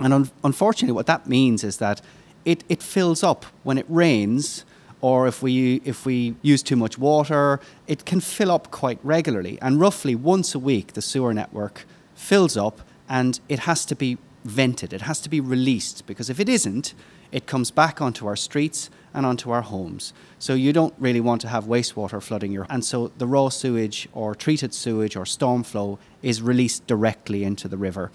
And 0.00 0.12
un- 0.12 0.30
unfortunately, 0.42 0.94
what 0.94 1.06
that 1.06 1.26
means 1.26 1.62
is 1.62 1.76
that 1.76 2.00
it, 2.44 2.64
it 2.68 2.82
fills 2.82 3.22
up 3.22 3.44
when 3.62 3.78
it 3.78 3.86
rains 3.88 4.64
or 5.02 5.26
if 5.26 5.42
we 5.42 5.80
if 5.84 6.04
we 6.04 6.34
use 6.42 6.62
too 6.62 6.76
much 6.76 6.98
water, 6.98 7.60
it 7.86 8.04
can 8.04 8.20
fill 8.20 8.50
up 8.50 8.70
quite 8.70 8.98
regularly. 9.02 9.58
And 9.62 9.80
roughly 9.80 10.14
once 10.14 10.54
a 10.54 10.58
week, 10.58 10.92
the 10.92 11.02
sewer 11.02 11.32
network 11.32 11.86
fills 12.14 12.56
up, 12.56 12.82
and 13.08 13.40
it 13.48 13.60
has 13.60 13.86
to 13.86 13.96
be 13.96 14.18
vented. 14.44 14.92
It 14.92 15.02
has 15.02 15.20
to 15.20 15.30
be 15.30 15.40
released 15.40 16.06
because 16.06 16.28
if 16.28 16.38
it 16.38 16.48
isn't, 16.48 16.94
it 17.32 17.46
comes 17.46 17.70
back 17.70 18.00
onto 18.00 18.26
our 18.26 18.36
streets 18.36 18.90
and 19.14 19.26
onto 19.26 19.50
our 19.50 19.62
homes. 19.62 20.12
So 20.38 20.54
you 20.54 20.72
don't 20.72 20.94
really 20.98 21.20
want 21.20 21.40
to 21.42 21.48
have 21.48 21.64
wastewater 21.64 22.22
flooding 22.22 22.52
your 22.52 22.66
and 22.70 22.84
so 22.84 23.12
the 23.18 23.26
raw 23.26 23.48
sewage 23.48 24.08
or 24.12 24.34
treated 24.34 24.72
sewage 24.74 25.16
or 25.16 25.26
storm 25.26 25.62
flow 25.62 25.98
is 26.22 26.42
released 26.42 26.86
directly 26.86 27.44
into 27.44 27.68
the 27.68 27.76
river. 27.76 28.10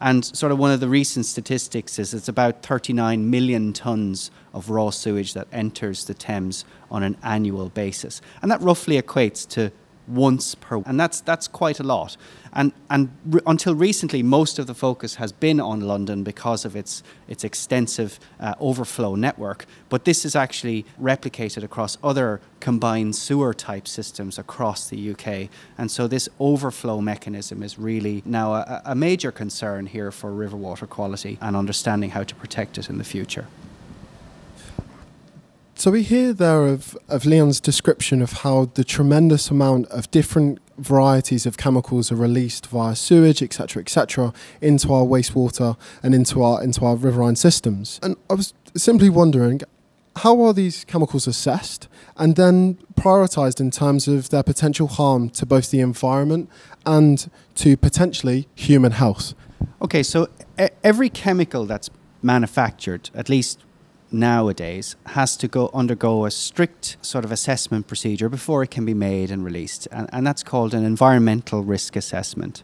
And 0.00 0.24
sort 0.24 0.52
of 0.52 0.58
one 0.58 0.70
of 0.70 0.80
the 0.80 0.88
recent 0.88 1.26
statistics 1.26 1.98
is 1.98 2.14
it's 2.14 2.28
about 2.28 2.62
39 2.62 3.28
million 3.28 3.72
tons 3.72 4.30
of 4.54 4.70
raw 4.70 4.90
sewage 4.90 5.34
that 5.34 5.48
enters 5.52 6.04
the 6.04 6.14
Thames 6.14 6.64
on 6.90 7.02
an 7.02 7.16
annual 7.22 7.68
basis. 7.68 8.20
And 8.40 8.50
that 8.50 8.60
roughly 8.60 9.00
equates 9.00 9.46
to 9.50 9.72
once 10.08 10.54
per 10.54 10.82
and 10.86 10.98
that's 10.98 11.20
that's 11.20 11.48
quite 11.48 11.80
a 11.80 11.82
lot. 11.82 12.16
And 12.52 12.72
and 12.90 13.10
re- 13.26 13.40
until 13.46 13.74
recently 13.74 14.22
most 14.22 14.58
of 14.58 14.66
the 14.66 14.74
focus 14.74 15.16
has 15.16 15.32
been 15.32 15.60
on 15.60 15.80
London 15.80 16.22
because 16.22 16.64
of 16.64 16.74
its 16.74 17.02
its 17.28 17.44
extensive 17.44 18.18
uh, 18.40 18.54
overflow 18.60 19.14
network. 19.14 19.66
But 19.88 20.04
this 20.04 20.24
is 20.24 20.34
actually 20.34 20.84
replicated 21.00 21.62
across 21.62 21.98
other 22.02 22.40
combined 22.60 23.14
sewer 23.16 23.54
type 23.54 23.86
systems 23.86 24.38
across 24.38 24.88
the 24.88 25.10
UK 25.12 25.48
and 25.76 25.90
so 25.90 26.08
this 26.08 26.28
overflow 26.40 27.00
mechanism 27.00 27.62
is 27.62 27.78
really 27.78 28.22
now 28.24 28.54
a, 28.54 28.82
a 28.84 28.94
major 28.94 29.30
concern 29.30 29.86
here 29.86 30.10
for 30.10 30.32
river 30.32 30.56
water 30.56 30.86
quality 30.86 31.38
and 31.40 31.56
understanding 31.56 32.10
how 32.10 32.24
to 32.24 32.34
protect 32.34 32.76
it 32.78 32.90
in 32.90 32.98
the 32.98 33.04
future 33.04 33.46
so 35.78 35.92
we 35.92 36.02
hear 36.02 36.32
there 36.32 36.66
of, 36.66 36.98
of 37.08 37.24
Leon's 37.24 37.60
description 37.60 38.20
of 38.20 38.32
how 38.32 38.66
the 38.74 38.82
tremendous 38.82 39.48
amount 39.48 39.86
of 39.88 40.10
different 40.10 40.58
varieties 40.76 41.46
of 41.46 41.56
chemicals 41.56 42.10
are 42.10 42.16
released 42.16 42.66
via 42.66 42.96
sewage, 42.96 43.42
etc., 43.42 43.80
etc., 43.80 44.32
into 44.60 44.92
our 44.92 45.04
wastewater 45.04 45.76
and 46.02 46.14
into 46.14 46.42
our 46.42 46.62
into 46.62 46.84
our 46.84 46.96
riverine 46.96 47.36
systems. 47.36 48.00
And 48.02 48.16
I 48.28 48.34
was 48.34 48.54
simply 48.76 49.08
wondering, 49.08 49.60
how 50.16 50.40
are 50.42 50.52
these 50.52 50.84
chemicals 50.84 51.28
assessed 51.28 51.86
and 52.16 52.34
then 52.34 52.78
prioritized 52.94 53.60
in 53.60 53.70
terms 53.70 54.08
of 54.08 54.30
their 54.30 54.42
potential 54.42 54.88
harm 54.88 55.30
to 55.30 55.46
both 55.46 55.70
the 55.70 55.80
environment 55.80 56.50
and 56.84 57.30
to 57.54 57.76
potentially 57.76 58.48
human 58.56 58.92
health? 58.92 59.34
Okay, 59.80 60.02
so 60.02 60.28
every 60.82 61.08
chemical 61.08 61.66
that's 61.66 61.88
manufactured, 62.20 63.10
at 63.14 63.28
least 63.28 63.60
nowadays 64.10 64.96
has 65.06 65.36
to 65.36 65.48
go 65.48 65.70
undergo 65.74 66.24
a 66.24 66.30
strict 66.30 66.96
sort 67.02 67.24
of 67.24 67.32
assessment 67.32 67.86
procedure 67.86 68.28
before 68.28 68.62
it 68.62 68.70
can 68.70 68.84
be 68.84 68.94
made 68.94 69.30
and 69.30 69.44
released, 69.44 69.88
and, 69.90 70.08
and 70.12 70.26
that's 70.26 70.42
called 70.42 70.74
an 70.74 70.84
environmental 70.84 71.62
risk 71.62 71.96
assessment. 71.96 72.62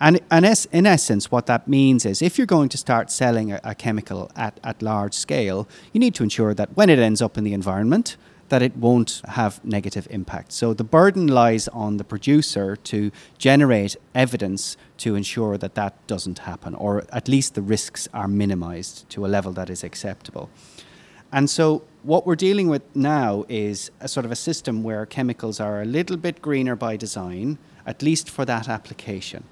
And, 0.00 0.20
and 0.30 0.44
es- 0.44 0.66
in 0.72 0.86
essence, 0.86 1.30
what 1.30 1.46
that 1.46 1.66
means 1.66 2.04
is 2.04 2.20
if 2.20 2.36
you're 2.36 2.46
going 2.46 2.68
to 2.70 2.78
start 2.78 3.10
selling 3.10 3.52
a, 3.52 3.60
a 3.64 3.74
chemical 3.74 4.30
at, 4.36 4.60
at 4.62 4.82
large 4.82 5.14
scale, 5.14 5.66
you 5.92 6.00
need 6.00 6.14
to 6.16 6.22
ensure 6.22 6.54
that 6.54 6.76
when 6.76 6.90
it 6.90 6.98
ends 6.98 7.22
up 7.22 7.38
in 7.38 7.44
the 7.44 7.54
environment, 7.54 8.16
that 8.48 8.62
it 8.62 8.76
won't 8.76 9.20
have 9.28 9.64
negative 9.64 10.06
impact. 10.10 10.52
So 10.52 10.74
the 10.74 10.84
burden 10.84 11.26
lies 11.26 11.68
on 11.68 11.96
the 11.96 12.04
producer 12.04 12.76
to 12.76 13.10
generate 13.38 13.96
evidence 14.14 14.76
to 14.98 15.14
ensure 15.14 15.58
that 15.58 15.74
that 15.74 15.94
doesn't 16.06 16.40
happen, 16.40 16.74
or 16.74 17.04
at 17.12 17.28
least 17.28 17.54
the 17.54 17.62
risks 17.62 18.08
are 18.14 18.28
minimized 18.28 19.08
to 19.10 19.26
a 19.26 19.28
level 19.28 19.52
that 19.52 19.70
is 19.70 19.82
acceptable. 19.82 20.48
And 21.32 21.50
so 21.50 21.82
what 22.02 22.24
we're 22.26 22.36
dealing 22.36 22.68
with 22.68 22.82
now 22.94 23.44
is 23.48 23.90
a 24.00 24.08
sort 24.08 24.24
of 24.24 24.32
a 24.32 24.36
system 24.36 24.82
where 24.82 25.04
chemicals 25.06 25.60
are 25.60 25.82
a 25.82 25.84
little 25.84 26.16
bit 26.16 26.40
greener 26.40 26.76
by 26.76 26.96
design, 26.96 27.58
at 27.84 28.00
least 28.00 28.30
for 28.30 28.44
that 28.44 28.68
application. 28.68 29.44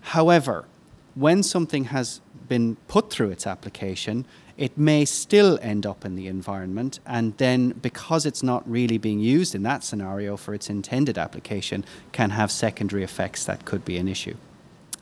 However, 0.00 0.66
when 1.14 1.42
something 1.42 1.84
has 1.84 2.20
been 2.48 2.76
put 2.86 3.10
through 3.10 3.30
its 3.30 3.46
application, 3.46 4.26
it 4.56 4.76
may 4.78 5.04
still 5.04 5.58
end 5.60 5.84
up 5.84 6.04
in 6.04 6.16
the 6.16 6.26
environment. 6.26 7.00
And 7.06 7.36
then, 7.36 7.70
because 7.70 8.24
it's 8.26 8.42
not 8.42 8.68
really 8.68 8.98
being 8.98 9.20
used 9.20 9.54
in 9.54 9.62
that 9.64 9.84
scenario 9.84 10.36
for 10.36 10.54
its 10.54 10.70
intended 10.70 11.18
application, 11.18 11.84
can 12.12 12.30
have 12.30 12.50
secondary 12.50 13.02
effects 13.02 13.44
that 13.44 13.64
could 13.64 13.84
be 13.84 13.98
an 13.98 14.08
issue. 14.08 14.36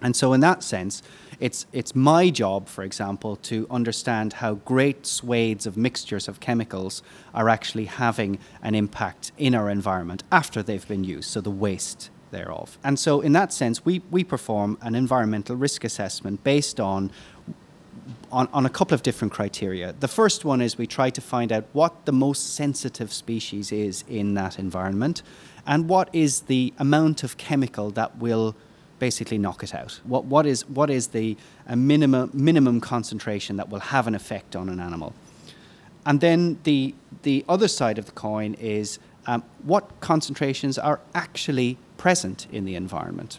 And 0.02 0.14
so, 0.14 0.32
in 0.32 0.40
that 0.40 0.62
sense, 0.62 1.02
it's, 1.40 1.66
it's 1.72 1.94
my 1.94 2.30
job, 2.30 2.68
for 2.68 2.84
example, 2.84 3.36
to 3.36 3.66
understand 3.70 4.34
how 4.34 4.54
great 4.54 5.06
swathes 5.06 5.66
of 5.66 5.76
mixtures 5.76 6.28
of 6.28 6.40
chemicals 6.40 7.02
are 7.32 7.48
actually 7.48 7.86
having 7.86 8.38
an 8.62 8.74
impact 8.74 9.32
in 9.38 9.54
our 9.54 9.70
environment 9.70 10.22
after 10.30 10.62
they've 10.62 10.86
been 10.86 11.04
used, 11.04 11.30
so 11.30 11.40
the 11.40 11.50
waste 11.50 12.10
thereof. 12.30 12.76
And 12.84 12.98
so, 12.98 13.20
in 13.20 13.32
that 13.32 13.52
sense, 13.52 13.84
we, 13.84 14.02
we 14.10 14.24
perform 14.24 14.76
an 14.82 14.94
environmental 14.94 15.56
risk 15.56 15.84
assessment 15.84 16.44
based 16.44 16.80
on 16.80 17.10
on, 18.30 18.48
on 18.52 18.66
a 18.66 18.70
couple 18.70 18.94
of 18.94 19.02
different 19.02 19.32
criteria. 19.32 19.94
The 20.00 20.08
first 20.08 20.44
one 20.44 20.60
is 20.60 20.76
we 20.76 20.86
try 20.86 21.10
to 21.10 21.20
find 21.20 21.52
out 21.52 21.64
what 21.72 22.04
the 22.04 22.12
most 22.12 22.54
sensitive 22.54 23.12
species 23.12 23.72
is 23.72 24.04
in 24.08 24.34
that 24.34 24.58
environment 24.58 25.22
and 25.66 25.88
what 25.88 26.08
is 26.12 26.42
the 26.42 26.74
amount 26.78 27.22
of 27.22 27.36
chemical 27.36 27.90
that 27.92 28.18
will 28.18 28.54
basically 28.98 29.38
knock 29.38 29.62
it 29.62 29.74
out. 29.74 30.00
What, 30.04 30.24
what 30.24 30.46
is, 30.46 30.68
what 30.68 30.90
is 30.90 31.08
the 31.08 31.36
minimum, 31.74 32.30
minimum 32.32 32.80
concentration 32.80 33.56
that 33.56 33.68
will 33.68 33.80
have 33.80 34.06
an 34.06 34.14
effect 34.14 34.54
on 34.54 34.68
an 34.68 34.80
animal? 34.80 35.14
And 36.06 36.20
then 36.20 36.58
the, 36.64 36.94
the 37.22 37.44
other 37.48 37.68
side 37.68 37.98
of 37.98 38.06
the 38.06 38.12
coin 38.12 38.54
is 38.54 38.98
um, 39.26 39.42
what 39.62 40.00
concentrations 40.00 40.78
are 40.78 41.00
actually 41.14 41.78
present 41.96 42.46
in 42.52 42.64
the 42.64 42.74
environment. 42.74 43.38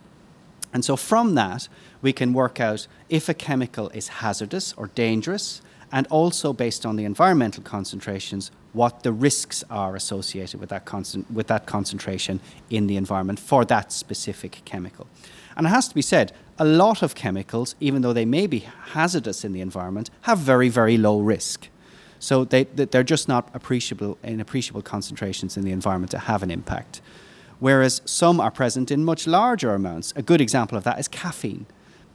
And 0.74 0.84
so 0.84 0.95
from 0.98 1.36
that, 1.36 1.67
we 2.01 2.12
can 2.12 2.34
work 2.34 2.60
out 2.60 2.88
if 3.09 3.29
a 3.29 3.33
chemical 3.33 3.89
is 3.89 4.07
hazardous 4.07 4.74
or 4.74 4.88
dangerous, 4.88 5.62
and 5.91 6.07
also 6.07 6.51
based 6.51 6.85
on 6.85 6.95
the 6.95 7.05
environmental 7.05 7.63
concentrations, 7.63 8.51
what 8.74 9.03
the 9.03 9.12
risks 9.12 9.63
are 9.69 9.95
associated 9.95 10.59
with 10.59 10.69
that, 10.69 10.83
with 11.31 11.47
that 11.47 11.65
concentration 11.65 12.39
in 12.69 12.88
the 12.88 12.97
environment 12.97 13.39
for 13.39 13.63
that 13.65 13.91
specific 13.91 14.62
chemical. 14.65 15.07
And 15.55 15.67
it 15.67 15.69
has 15.69 15.88
to 15.88 15.95
be 15.95 16.01
said, 16.01 16.33
a 16.57 16.65
lot 16.65 17.01
of 17.01 17.15
chemicals, 17.15 17.75
even 17.79 18.01
though 18.01 18.13
they 18.13 18.25
may 18.25 18.47
be 18.47 18.59
hazardous 18.93 19.45
in 19.45 19.53
the 19.53 19.62
environment, 19.62 20.09
have 20.21 20.39
very, 20.39 20.69
very 20.69 20.97
low 20.97 21.19
risk. 21.19 21.69
So 22.19 22.43
they, 22.43 22.63
they're 22.63 23.03
just 23.03 23.27
not 23.27 23.50
appreciable 23.53 24.17
in 24.24 24.41
appreciable 24.41 24.81
concentrations 24.81 25.55
in 25.55 25.63
the 25.63 25.71
environment 25.71 26.12
to 26.12 26.19
have 26.19 26.43
an 26.43 26.51
impact 26.51 27.01
whereas 27.59 28.01
some 28.05 28.39
are 28.39 28.51
present 28.51 28.91
in 28.91 29.03
much 29.03 29.27
larger 29.27 29.74
amounts. 29.74 30.13
A 30.15 30.21
good 30.21 30.41
example 30.41 30.77
of 30.77 30.83
that 30.83 31.00
is 31.00 31.07
caffeine, 31.07 31.65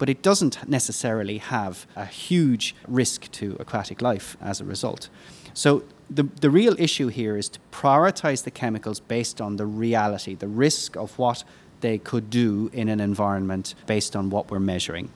but 0.00 0.08
it 0.08 0.22
doesn't 0.22 0.66
necessarily 0.66 1.36
have 1.36 1.86
a 1.94 2.06
huge 2.06 2.74
risk 2.88 3.30
to 3.32 3.54
aquatic 3.60 4.00
life 4.00 4.34
as 4.40 4.58
a 4.58 4.64
result. 4.64 5.10
So 5.52 5.84
the, 6.08 6.22
the 6.22 6.48
real 6.48 6.74
issue 6.78 7.08
here 7.08 7.36
is 7.36 7.50
to 7.50 7.60
prioritize 7.70 8.44
the 8.44 8.50
chemicals 8.50 8.98
based 8.98 9.42
on 9.42 9.56
the 9.56 9.66
reality, 9.66 10.34
the 10.34 10.48
risk 10.48 10.96
of 10.96 11.18
what 11.18 11.44
they 11.82 11.98
could 11.98 12.30
do 12.30 12.70
in 12.72 12.88
an 12.88 12.98
environment 12.98 13.74
based 13.86 14.16
on 14.16 14.30
what 14.30 14.50
we're 14.50 14.58
measuring. 14.58 15.10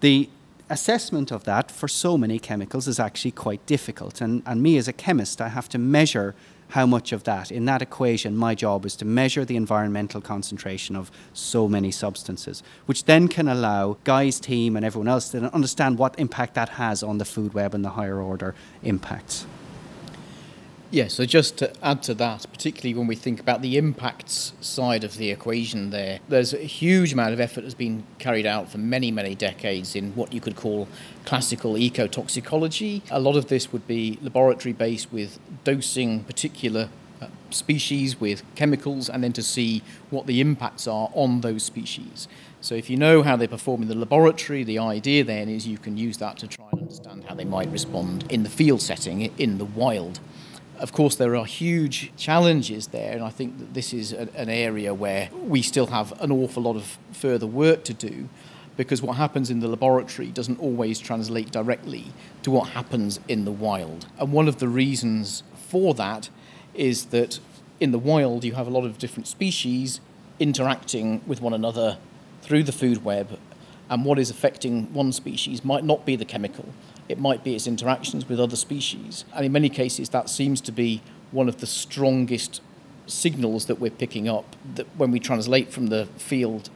The 0.00 0.28
assessment 0.68 1.30
of 1.30 1.44
that 1.44 1.70
for 1.70 1.86
so 1.86 2.18
many 2.18 2.40
chemicals 2.40 2.88
is 2.88 2.98
actually 2.98 3.30
quite 3.30 3.64
difficult. 3.64 4.20
And, 4.20 4.42
and 4.44 4.60
me 4.60 4.76
as 4.76 4.88
a 4.88 4.92
chemist, 4.92 5.40
I 5.40 5.50
have 5.50 5.68
to 5.68 5.78
measure 5.78 6.34
how 6.74 6.84
much 6.84 7.12
of 7.12 7.22
that. 7.22 7.52
In 7.52 7.66
that 7.66 7.82
equation, 7.82 8.36
my 8.36 8.52
job 8.52 8.84
is 8.84 8.96
to 8.96 9.04
measure 9.04 9.44
the 9.44 9.54
environmental 9.54 10.20
concentration 10.20 10.96
of 10.96 11.08
so 11.32 11.68
many 11.68 11.92
substances, 11.92 12.64
which 12.86 13.04
then 13.04 13.28
can 13.28 13.46
allow 13.46 13.96
Guy's 14.02 14.40
team 14.40 14.74
and 14.74 14.84
everyone 14.84 15.06
else 15.06 15.28
to 15.28 15.54
understand 15.54 15.98
what 15.98 16.18
impact 16.18 16.54
that 16.54 16.70
has 16.70 17.04
on 17.04 17.18
the 17.18 17.24
food 17.24 17.54
web 17.54 17.74
and 17.76 17.84
the 17.84 17.90
higher 17.90 18.20
order 18.20 18.56
impacts. 18.82 19.46
Yeah, 20.94 21.08
so 21.08 21.24
just 21.24 21.56
to 21.56 21.72
add 21.84 22.04
to 22.04 22.14
that, 22.14 22.46
particularly 22.52 22.94
when 22.94 23.08
we 23.08 23.16
think 23.16 23.40
about 23.40 23.62
the 23.62 23.76
impacts 23.76 24.52
side 24.60 25.02
of 25.02 25.16
the 25.16 25.32
equation 25.32 25.90
there, 25.90 26.20
there's 26.28 26.54
a 26.54 26.58
huge 26.58 27.12
amount 27.12 27.32
of 27.32 27.40
effort 27.40 27.62
that 27.62 27.64
has 27.64 27.74
been 27.74 28.04
carried 28.20 28.46
out 28.46 28.70
for 28.70 28.78
many, 28.78 29.10
many 29.10 29.34
decades 29.34 29.96
in 29.96 30.12
what 30.12 30.32
you 30.32 30.40
could 30.40 30.54
call 30.54 30.86
classical 31.24 31.72
ecotoxicology. 31.72 33.02
A 33.10 33.18
lot 33.18 33.34
of 33.34 33.48
this 33.48 33.72
would 33.72 33.88
be 33.88 34.20
laboratory 34.22 34.72
based 34.72 35.12
with 35.12 35.40
dosing 35.64 36.22
particular 36.22 36.90
uh, 37.20 37.26
species 37.50 38.20
with 38.20 38.44
chemicals 38.54 39.08
and 39.08 39.24
then 39.24 39.32
to 39.32 39.42
see 39.42 39.82
what 40.10 40.28
the 40.28 40.40
impacts 40.40 40.86
are 40.86 41.10
on 41.12 41.40
those 41.40 41.64
species. 41.64 42.28
So 42.60 42.76
if 42.76 42.88
you 42.88 42.96
know 42.96 43.24
how 43.24 43.34
they 43.34 43.48
perform 43.48 43.82
in 43.82 43.88
the 43.88 43.96
laboratory, 43.96 44.62
the 44.62 44.78
idea 44.78 45.24
then 45.24 45.48
is 45.48 45.66
you 45.66 45.76
can 45.76 45.96
use 45.96 46.18
that 46.18 46.38
to 46.38 46.46
try 46.46 46.68
and 46.70 46.82
understand 46.82 47.24
how 47.24 47.34
they 47.34 47.44
might 47.44 47.68
respond 47.70 48.30
in 48.30 48.44
the 48.44 48.48
field 48.48 48.80
setting, 48.80 49.22
in 49.38 49.58
the 49.58 49.64
wild. 49.64 50.20
Of 50.84 50.92
course, 50.92 51.16
there 51.16 51.34
are 51.34 51.46
huge 51.46 52.14
challenges 52.18 52.88
there, 52.88 53.12
and 53.12 53.24
I 53.24 53.30
think 53.30 53.58
that 53.58 53.72
this 53.72 53.94
is 53.94 54.12
a, 54.12 54.28
an 54.36 54.50
area 54.50 54.92
where 54.92 55.30
we 55.32 55.62
still 55.62 55.86
have 55.86 56.12
an 56.20 56.30
awful 56.30 56.64
lot 56.64 56.76
of 56.76 56.98
further 57.10 57.46
work 57.46 57.84
to 57.84 57.94
do 57.94 58.28
because 58.76 59.00
what 59.00 59.16
happens 59.16 59.48
in 59.48 59.60
the 59.60 59.66
laboratory 59.66 60.28
doesn't 60.28 60.60
always 60.60 60.98
translate 60.98 61.50
directly 61.50 62.12
to 62.42 62.50
what 62.50 62.68
happens 62.68 63.18
in 63.28 63.46
the 63.46 63.50
wild. 63.50 64.08
And 64.18 64.30
one 64.30 64.46
of 64.46 64.58
the 64.58 64.68
reasons 64.68 65.42
for 65.54 65.94
that 65.94 66.28
is 66.74 67.06
that 67.06 67.40
in 67.80 67.90
the 67.90 67.98
wild 67.98 68.44
you 68.44 68.52
have 68.52 68.66
a 68.66 68.70
lot 68.70 68.84
of 68.84 68.98
different 68.98 69.26
species 69.26 70.02
interacting 70.38 71.22
with 71.26 71.40
one 71.40 71.54
another 71.54 71.96
through 72.42 72.64
the 72.64 72.72
food 72.72 73.02
web, 73.02 73.38
and 73.88 74.04
what 74.04 74.18
is 74.18 74.28
affecting 74.28 74.92
one 74.92 75.12
species 75.12 75.64
might 75.64 75.82
not 75.82 76.04
be 76.04 76.14
the 76.14 76.26
chemical, 76.26 76.74
it 77.08 77.18
might 77.18 77.44
be 77.44 77.54
its 77.54 77.66
interactions 77.66 78.28
with 78.28 78.40
other 78.40 78.56
species. 78.56 79.24
And 79.34 79.44
in 79.44 79.52
many 79.52 79.68
cases, 79.68 80.08
that 80.10 80.30
seems 80.30 80.60
to 80.62 80.72
be 80.72 81.02
one 81.30 81.48
of 81.48 81.58
the 81.58 81.66
strongest 81.66 82.60
signals 83.06 83.66
that 83.66 83.78
we're 83.78 83.90
picking 83.90 84.28
up 84.28 84.56
that 84.74 84.86
when 84.96 85.10
we 85.10 85.20
translate 85.20 85.70
from 85.70 85.88
the 85.88 86.06
field, 86.16 86.70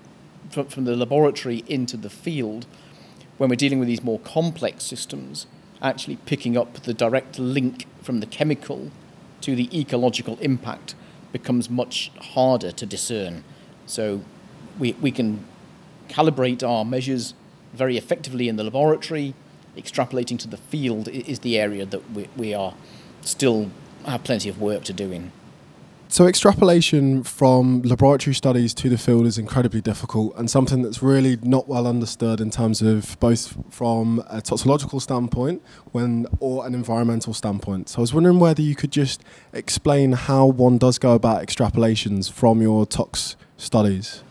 from 0.50 0.84
the 0.84 0.96
laboratory 0.96 1.64
into 1.66 1.96
the 1.96 2.10
field, 2.10 2.66
when 3.38 3.48
we're 3.48 3.56
dealing 3.56 3.78
with 3.78 3.88
these 3.88 4.02
more 4.02 4.18
complex 4.20 4.84
systems, 4.84 5.46
actually 5.80 6.16
picking 6.16 6.56
up 6.56 6.74
the 6.82 6.92
direct 6.92 7.38
link 7.38 7.86
from 8.02 8.20
the 8.20 8.26
chemical 8.26 8.90
to 9.40 9.54
the 9.54 9.68
ecological 9.78 10.36
impact 10.40 10.94
becomes 11.32 11.70
much 11.70 12.10
harder 12.20 12.72
to 12.72 12.84
discern. 12.84 13.44
So 13.86 14.22
we, 14.78 14.92
we 14.94 15.10
can 15.10 15.44
calibrate 16.08 16.66
our 16.66 16.84
measures 16.84 17.34
very 17.72 17.96
effectively 17.96 18.48
in 18.48 18.56
the 18.56 18.64
laboratory, 18.64 19.34
extrapolating 19.78 20.38
to 20.40 20.48
the 20.48 20.56
field 20.56 21.08
is 21.08 21.40
the 21.40 21.58
area 21.58 21.86
that 21.86 22.10
we, 22.12 22.28
we 22.36 22.54
are 22.54 22.74
still 23.22 23.70
have 24.04 24.24
plenty 24.24 24.48
of 24.48 24.60
work 24.60 24.84
to 24.84 24.92
do 24.92 25.12
in. 25.12 25.32
So, 26.10 26.26
extrapolation 26.26 27.22
from 27.22 27.82
laboratory 27.82 28.34
studies 28.34 28.72
to 28.74 28.88
the 28.88 28.96
field 28.96 29.26
is 29.26 29.36
incredibly 29.36 29.82
difficult 29.82 30.34
and 30.38 30.50
something 30.50 30.80
that's 30.80 31.02
really 31.02 31.36
not 31.42 31.68
well 31.68 31.86
understood 31.86 32.40
in 32.40 32.50
terms 32.50 32.80
of 32.80 33.20
both 33.20 33.54
from 33.68 34.24
a 34.30 34.40
toxicological 34.40 35.00
standpoint 35.00 35.62
when, 35.92 36.26
or 36.40 36.66
an 36.66 36.74
environmental 36.74 37.34
standpoint. 37.34 37.90
So, 37.90 37.98
I 37.98 38.00
was 38.00 38.14
wondering 38.14 38.38
whether 38.38 38.62
you 38.62 38.74
could 38.74 38.90
just 38.90 39.22
explain 39.52 40.12
how 40.12 40.46
one 40.46 40.78
does 40.78 40.98
go 40.98 41.12
about 41.12 41.46
extrapolations 41.46 42.32
from 42.32 42.62
your 42.62 42.86
tox 42.86 43.36
studies. 43.58 44.22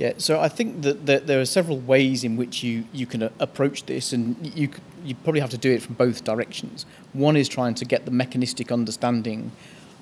Yeah, 0.00 0.14
so 0.16 0.40
I 0.40 0.48
think 0.48 0.80
that, 0.80 1.04
that 1.04 1.26
there 1.26 1.42
are 1.42 1.44
several 1.44 1.78
ways 1.78 2.24
in 2.24 2.38
which 2.38 2.62
you, 2.62 2.84
you 2.90 3.04
can 3.04 3.22
a- 3.22 3.30
approach 3.38 3.84
this, 3.84 4.14
and 4.14 4.34
you, 4.56 4.70
you 5.04 5.14
probably 5.14 5.42
have 5.42 5.50
to 5.50 5.58
do 5.58 5.70
it 5.70 5.82
from 5.82 5.94
both 5.94 6.24
directions. 6.24 6.86
One 7.12 7.36
is 7.36 7.50
trying 7.50 7.74
to 7.74 7.84
get 7.84 8.06
the 8.06 8.10
mechanistic 8.10 8.72
understanding 8.72 9.52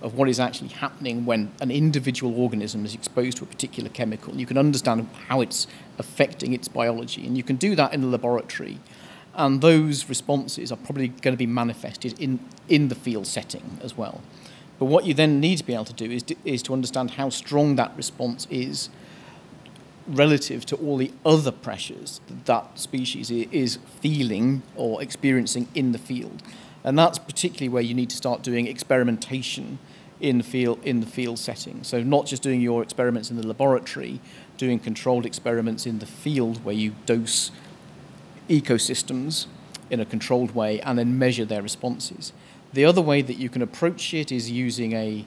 of 0.01 0.15
what 0.15 0.29
is 0.29 0.39
actually 0.39 0.69
happening 0.69 1.27
when 1.27 1.51
an 1.61 1.73
individual 1.73 2.41
organism 2.41 2.85
is 2.85 2.95
exposed 2.95 3.39
to 3.39 3.43
a 3.43 3.49
particular 3.49 3.89
chemical. 3.89 4.37
You 4.37 4.47
can 4.47 4.57
understand 4.57 5.09
how 5.27 5.41
it's 5.41 5.67
affecting 5.99 6.53
its 6.53 6.69
biology, 6.69 7.27
and 7.27 7.37
you 7.37 7.43
can 7.43 7.57
do 7.57 7.75
that 7.75 7.93
in 7.93 8.01
the 8.01 8.07
laboratory. 8.07 8.79
And 9.35 9.61
those 9.61 10.09
responses 10.09 10.71
are 10.71 10.77
probably 10.77 11.09
going 11.09 11.35
to 11.35 11.37
be 11.37 11.47
manifested 11.47 12.21
in, 12.21 12.39
in 12.69 12.87
the 12.87 12.95
field 12.95 13.27
setting 13.27 13.81
as 13.83 13.97
well. 13.97 14.21
But 14.79 14.85
what 14.85 15.07
you 15.07 15.15
then 15.15 15.41
need 15.41 15.59
to 15.59 15.65
be 15.65 15.75
able 15.75 15.87
to 15.87 15.93
do 15.93 16.09
is 16.09 16.25
is 16.45 16.63
to 16.63 16.73
understand 16.73 17.11
how 17.11 17.31
strong 17.31 17.75
that 17.75 17.97
response 17.97 18.47
is 18.49 18.91
relative 20.09 20.65
to 20.67 20.77
all 20.77 20.97
the 20.97 21.13
other 21.25 21.53
pressures 21.53 22.21
that, 22.27 22.47
that 22.47 22.79
species 22.79 23.31
is 23.31 23.79
feeling 24.01 24.63
or 24.75 25.03
experiencing 25.03 25.69
in 25.75 25.93
the 25.93 25.99
field. 25.99 26.43
And 26.85 26.99
that's 26.99 27.19
particularly 27.19 27.69
where 27.69 27.83
you 27.83 27.95
need 27.95 28.11
to 28.11 28.17
start 28.17 28.43
doing 28.43 28.67
experimentation 28.67 29.79
in 30.21 30.39
the 30.39 30.45
field 30.45 30.81
in 30.85 31.01
the 31.01 31.07
field 31.07 31.39
setting. 31.39 31.85
So 31.85 32.03
not 32.03 32.27
just 32.27 32.43
doing 32.43 32.61
your 32.61 32.83
experiments 32.83 33.31
in 33.31 33.37
the 33.37 33.47
laboratory, 33.47 34.21
doing 34.57 34.79
controlled 34.79 35.27
experiments 35.27 35.87
in 35.87 35.99
the 35.99 36.07
field 36.07 36.65
where 36.65 36.75
you 36.75 36.95
dose 37.07 37.51
ecosystems 38.49 39.47
in 39.91 40.01
a 40.01 40.05
controlled 40.05 40.55
way 40.55 40.81
and 40.81 40.99
then 40.99 41.19
measure 41.19 41.45
their 41.45 41.63
responses. 41.63 42.33
The 42.73 42.85
other 42.85 43.01
way 43.01 43.23
that 43.23 43.39
you 43.39 43.49
can 43.49 43.63
approach 43.63 44.13
it 44.13 44.33
is 44.33 44.51
using 44.51 44.93
a 44.93 45.27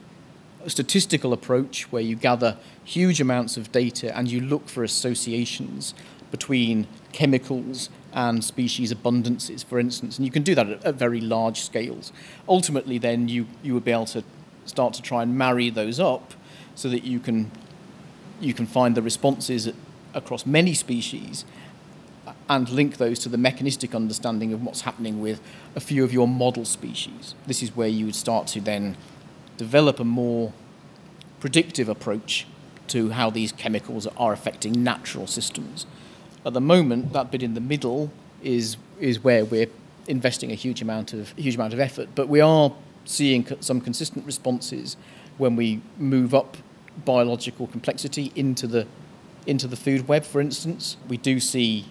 statistical 0.70 1.32
approach 1.32 1.90
where 1.92 2.02
you 2.02 2.16
gather 2.16 2.56
huge 2.84 3.20
amounts 3.20 3.56
of 3.56 3.72
data 3.72 4.16
and 4.16 4.30
you 4.30 4.40
look 4.40 4.68
for 4.68 4.84
associations 4.84 5.94
between 6.30 6.86
chemicals 7.12 7.90
and 8.12 8.42
species 8.42 8.92
abundances, 8.92 9.64
for 9.64 9.78
instance, 9.78 10.18
and 10.18 10.26
you 10.26 10.32
can 10.32 10.42
do 10.42 10.54
that 10.54 10.68
at, 10.68 10.84
at, 10.84 10.94
very 10.94 11.20
large 11.20 11.60
scales. 11.60 12.12
Ultimately, 12.48 12.98
then 12.98 13.28
you, 13.28 13.46
you 13.62 13.74
would 13.74 13.84
be 13.84 13.92
able 13.92 14.06
to 14.06 14.24
start 14.64 14.94
to 14.94 15.02
try 15.02 15.22
and 15.22 15.36
marry 15.36 15.70
those 15.70 15.98
up 15.98 16.34
so 16.74 16.88
that 16.88 17.04
you 17.04 17.20
can 17.20 17.50
you 18.40 18.52
can 18.52 18.66
find 18.66 18.96
the 18.96 19.02
responses 19.02 19.72
across 20.14 20.44
many 20.44 20.74
species 20.74 21.44
and 22.48 22.68
link 22.68 22.96
those 22.96 23.20
to 23.20 23.28
the 23.28 23.38
mechanistic 23.38 23.94
understanding 23.94 24.52
of 24.52 24.62
what's 24.62 24.80
happening 24.80 25.20
with 25.20 25.40
a 25.76 25.80
few 25.80 26.02
of 26.02 26.12
your 26.12 26.26
model 26.26 26.64
species. 26.64 27.34
This 27.46 27.62
is 27.62 27.76
where 27.76 27.88
you 27.88 28.06
would 28.06 28.16
start 28.16 28.48
to 28.48 28.60
then 28.60 28.96
develop 29.56 30.00
a 30.00 30.04
more 30.04 30.52
predictive 31.40 31.88
approach 31.88 32.46
to 32.88 33.10
how 33.10 33.30
these 33.30 33.52
chemicals 33.52 34.06
are 34.16 34.32
affecting 34.32 34.82
natural 34.82 35.26
systems. 35.26 35.86
At 36.44 36.52
the 36.52 36.60
moment, 36.60 37.12
that 37.12 37.30
bit 37.30 37.42
in 37.42 37.54
the 37.54 37.60
middle 37.60 38.10
is 38.42 38.76
is 39.00 39.22
where 39.22 39.44
we're 39.44 39.68
investing 40.08 40.50
a 40.50 40.54
huge 40.54 40.82
amount 40.82 41.12
of 41.12 41.30
huge 41.32 41.54
amount 41.54 41.72
of 41.72 41.80
effort, 41.80 42.08
but 42.14 42.28
we 42.28 42.40
are 42.40 42.72
seeing 43.04 43.46
some 43.60 43.80
consistent 43.80 44.24
responses 44.26 44.96
when 45.38 45.56
we 45.56 45.80
move 45.98 46.34
up 46.34 46.56
biological 47.04 47.66
complexity 47.66 48.32
into 48.34 48.66
the 48.66 48.86
into 49.46 49.66
the 49.66 49.76
food 49.76 50.08
web, 50.08 50.24
for 50.24 50.40
instance. 50.40 50.96
We 51.08 51.16
do 51.16 51.40
see 51.40 51.86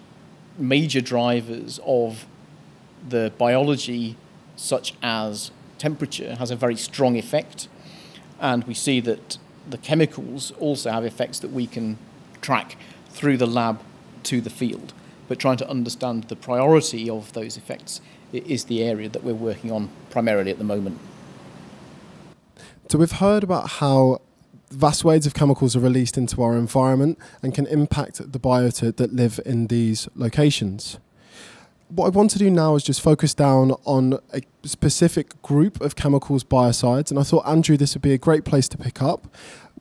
major 0.58 1.00
drivers 1.00 1.80
of 1.84 2.26
the 3.06 3.32
biology, 3.36 4.16
such 4.56 4.94
as 5.02 5.50
temperature 5.82 6.36
has 6.36 6.52
a 6.52 6.56
very 6.56 6.76
strong 6.76 7.16
effect, 7.16 7.66
and 8.38 8.62
we 8.64 8.74
see 8.74 9.00
that 9.00 9.38
the 9.68 9.78
chemicals 9.78 10.52
also 10.60 10.92
have 10.92 11.04
effects 11.04 11.40
that 11.40 11.50
we 11.50 11.66
can 11.66 11.98
track 12.40 12.76
through 13.10 13.36
the 13.36 13.48
lab 13.48 13.80
to 14.22 14.40
the 14.40 14.50
field. 14.50 14.92
But 15.26 15.40
trying 15.40 15.56
to 15.56 15.68
understand 15.68 16.24
the 16.24 16.36
priority 16.36 17.10
of 17.10 17.32
those 17.32 17.56
effects 17.56 18.00
is 18.32 18.66
the 18.66 18.84
area 18.84 19.08
that 19.08 19.24
we're 19.24 19.42
working 19.50 19.72
on 19.72 19.88
primarily 20.10 20.52
at 20.52 20.58
the 20.58 20.68
moment. 20.74 20.98
So 22.88 22.98
we've 22.98 23.18
heard 23.26 23.42
about 23.42 23.68
how 23.80 24.20
vast 24.70 25.00
swathes 25.00 25.26
of 25.26 25.34
chemicals 25.34 25.74
are 25.74 25.80
released 25.80 26.16
into 26.16 26.42
our 26.42 26.56
environment 26.56 27.18
and 27.42 27.52
can 27.52 27.66
impact 27.66 28.32
the 28.32 28.38
biota 28.38 28.94
that 28.96 29.12
live 29.12 29.40
in 29.44 29.66
these 29.66 30.08
locations 30.14 30.98
what 31.94 32.06
I 32.06 32.08
want 32.08 32.30
to 32.30 32.38
do 32.38 32.50
now 32.50 32.74
is 32.74 32.82
just 32.82 33.00
focus 33.00 33.34
down 33.34 33.72
on 33.84 34.18
a 34.32 34.40
specific 34.64 35.40
group 35.42 35.80
of 35.80 35.94
chemicals 35.94 36.42
biocides, 36.42 37.10
and 37.10 37.18
I 37.20 37.22
thought, 37.22 37.46
Andrew, 37.46 37.76
this 37.76 37.94
would 37.94 38.02
be 38.02 38.12
a 38.12 38.18
great 38.18 38.44
place 38.44 38.68
to 38.70 38.78
pick 38.78 39.02
up. 39.02 39.26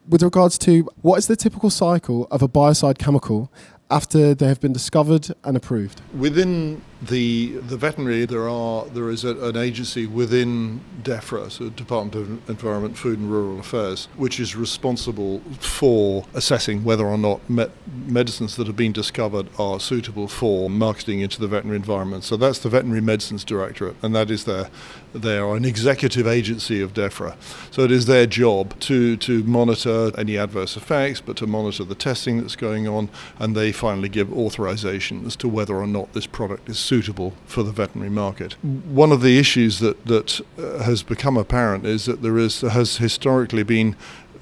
With 0.08 0.22
regards 0.22 0.58
to 0.60 0.90
what 1.02 1.18
is 1.20 1.28
the 1.28 1.36
typical 1.36 1.70
cycle 1.70 2.28
of 2.30 2.42
a 2.42 2.50
biocide 2.50 2.98
chemical 2.98 3.52
after 3.92 4.34
they 4.34 4.48
have 4.48 4.60
been 4.60 4.74
discovered 4.74 5.28
and 5.44 5.56
approved? 5.56 6.02
Within 6.18 6.82
the 7.02 7.58
the 7.58 7.78
veterinary, 7.78 8.26
there 8.26 8.48
are 8.48 8.86
there 8.86 9.10
is 9.10 9.24
a, 9.24 9.36
an 9.50 9.58
agency 9.58 10.06
within 10.06 10.82
DEFRA, 11.04 11.52
so 11.52 11.70
Department 11.70 12.16
of 12.16 12.50
Environment, 12.50 12.98
Food 12.98 13.20
and 13.20 13.30
Rural 13.30 13.60
Affairs, 13.60 14.08
which 14.16 14.40
is 14.40 14.56
responsible 14.56 15.42
for 15.60 16.26
assessing 16.34 16.84
whether 16.84 17.06
or 17.06 17.18
not 17.18 17.48
me- 17.50 17.68
medicines 18.06 18.56
that 18.56 18.68
have 18.68 18.76
been 18.76 18.94
discovered 18.94 19.48
are 19.60 19.80
suitable 19.80 20.28
for 20.28 20.70
marketing 20.70 21.20
into 21.20 21.40
the 21.40 21.48
veterinary 21.48 21.78
environment. 21.78 22.24
So 22.24 22.38
that's 22.38 22.60
the 22.60 22.70
Veterinary 22.70 23.02
Medicines 23.02 23.44
Directorate, 23.44 23.96
and 24.02 24.16
that 24.16 24.32
is 24.32 24.46
their 24.46 24.70
they 25.14 25.38
are 25.38 25.56
an 25.56 25.66
executive 25.66 26.28
agency 26.28 26.82
of 26.82 26.94
DEFRA. 26.94 27.36
So 27.72 27.84
it 27.84 27.92
is 27.92 28.06
their 28.06 28.26
job 28.26 28.80
to 28.82 29.18
to 29.18 29.44
monitor 29.44 30.12
any 30.18 30.38
adverse 30.38 30.78
effects, 30.78 31.22
but 31.22 31.38
to 31.38 31.48
monitor 31.48 31.84
the 31.84 31.96
testing 31.96 32.42
that's 32.42 32.56
going 32.56 32.88
on, 32.88 33.10
and 33.40 33.56
they 33.56 33.72
finally 33.72 34.10
give 34.10 34.32
authorization 34.34 35.26
as 35.26 35.36
to 35.38 35.48
whether 35.48 35.76
or 35.76 35.88
not 35.88 36.14
this 36.14 36.28
product 36.28 36.70
is 36.70 36.80
suitable 36.80 37.34
for 37.46 37.64
the 37.64 37.72
veterinary 37.72 38.12
market. 38.12 38.54
One 38.64 39.12
of 39.12 39.22
the 39.22 39.38
issues 39.38 39.80
that 39.80 40.06
that 40.06 40.42
uh, 40.58 40.84
has 40.84 41.04
become 41.04 41.38
apparent 41.38 41.86
is 41.86 42.06
that 42.06 42.22
there 42.22 42.38
is 42.38 42.62
has 42.62 42.98
historically 42.98 43.64
been 43.64 43.96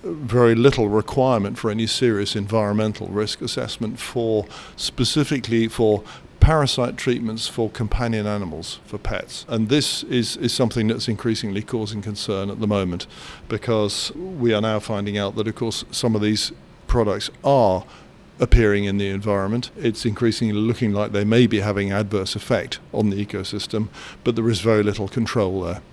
very 0.04 0.56
little 0.56 0.88
requirement 0.88 1.58
for 1.58 1.70
any 1.70 1.86
serious 1.86 2.36
environmental 2.36 3.08
risk 3.08 3.42
assessment 3.42 4.00
for 4.00 4.46
specifically 4.76 5.68
for 5.68 6.04
parasite 6.50 6.98
treatments 6.98 7.48
for 7.48 7.70
companion 7.70 8.26
animals, 8.26 8.80
for 8.84 8.98
pets. 8.98 9.46
And 9.48 9.70
this 9.70 10.02
is, 10.06 10.36
is 10.38 10.52
something 10.52 10.88
that's 10.88 11.08
increasingly 11.08 11.62
causing 11.62 12.02
concern 12.02 12.50
at 12.50 12.60
the 12.60 12.66
moment 12.66 13.06
because 13.48 14.12
we 14.16 14.52
are 14.52 14.60
now 14.60 14.80
finding 14.80 15.16
out 15.16 15.36
that, 15.36 15.48
of 15.48 15.54
course, 15.54 15.86
some 15.92 16.16
of 16.16 16.24
these 16.24 16.52
products 16.88 17.30
are 17.44 17.86
appearing 18.40 18.86
in 18.86 18.98
the 18.98 19.10
environment. 19.10 19.70
It's 19.78 20.08
increasingly 20.08 20.56
looking 20.56 20.92
like 20.92 21.12
they 21.12 21.24
may 21.24 21.46
be 21.46 21.60
having 21.60 21.92
adverse 21.92 22.36
effect 22.36 22.80
on 22.94 23.12
the 23.12 23.24
ecosystem, 23.24 23.90
but 24.24 24.36
there 24.36 24.50
is 24.50 24.60
very 24.60 24.82
little 24.82 25.08
control 25.08 25.62
there. 25.62 25.84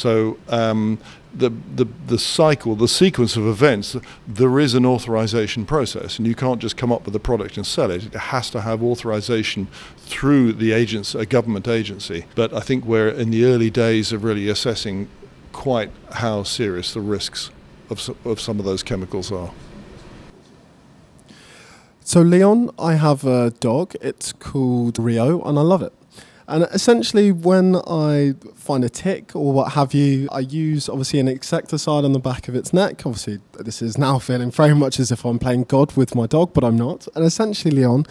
So 0.00 0.38
um, 0.48 0.98
the, 1.34 1.50
the 1.50 1.86
the 2.06 2.18
cycle, 2.18 2.74
the 2.74 2.88
sequence 2.88 3.36
of 3.36 3.46
events, 3.46 3.96
there 4.26 4.58
is 4.58 4.72
an 4.74 4.86
authorization 4.86 5.66
process, 5.66 6.18
and 6.18 6.26
you 6.26 6.34
can't 6.34 6.58
just 6.58 6.78
come 6.78 6.90
up 6.90 7.04
with 7.04 7.14
a 7.14 7.20
product 7.20 7.58
and 7.58 7.66
sell 7.66 7.90
it. 7.90 8.06
It 8.06 8.14
has 8.14 8.48
to 8.50 8.62
have 8.62 8.82
authorization 8.82 9.68
through 9.98 10.54
the 10.54 10.72
agents, 10.72 11.14
a 11.14 11.26
government 11.26 11.68
agency. 11.68 12.24
But 12.34 12.54
I 12.54 12.60
think 12.60 12.86
we're 12.86 13.10
in 13.10 13.30
the 13.30 13.44
early 13.44 13.68
days 13.68 14.10
of 14.10 14.24
really 14.24 14.48
assessing 14.48 15.08
quite 15.52 15.90
how 16.12 16.44
serious 16.44 16.94
the 16.94 17.02
risks 17.02 17.50
of, 17.90 18.16
of 18.24 18.40
some 18.40 18.58
of 18.58 18.64
those 18.64 18.82
chemicals 18.82 19.30
are. 19.30 19.50
So, 22.02 22.22
Leon, 22.22 22.70
I 22.78 22.94
have 22.94 23.24
a 23.24 23.50
dog. 23.50 23.94
It's 24.00 24.32
called 24.32 24.98
Rio, 24.98 25.42
and 25.42 25.58
I 25.58 25.62
love 25.62 25.82
it. 25.82 25.92
And 26.50 26.64
essentially, 26.72 27.30
when 27.30 27.76
I 27.86 28.34
find 28.56 28.82
a 28.82 28.88
tick 28.88 29.36
or 29.36 29.52
what 29.52 29.72
have 29.74 29.94
you, 29.94 30.28
I 30.32 30.40
use 30.40 30.88
obviously 30.88 31.20
an 31.20 31.28
insecticide 31.28 32.04
on 32.04 32.12
the 32.12 32.18
back 32.18 32.48
of 32.48 32.56
its 32.56 32.72
neck. 32.72 33.06
Obviously, 33.06 33.38
this 33.52 33.80
is 33.80 33.96
now 33.96 34.18
feeling 34.18 34.50
very 34.50 34.74
much 34.74 34.98
as 34.98 35.12
if 35.12 35.24
I'm 35.24 35.38
playing 35.38 35.64
God 35.64 35.96
with 35.96 36.16
my 36.16 36.26
dog, 36.26 36.52
but 36.52 36.64
I'm 36.64 36.76
not. 36.76 37.06
And 37.14 37.24
essentially, 37.24 37.70
Leon, 37.72 38.04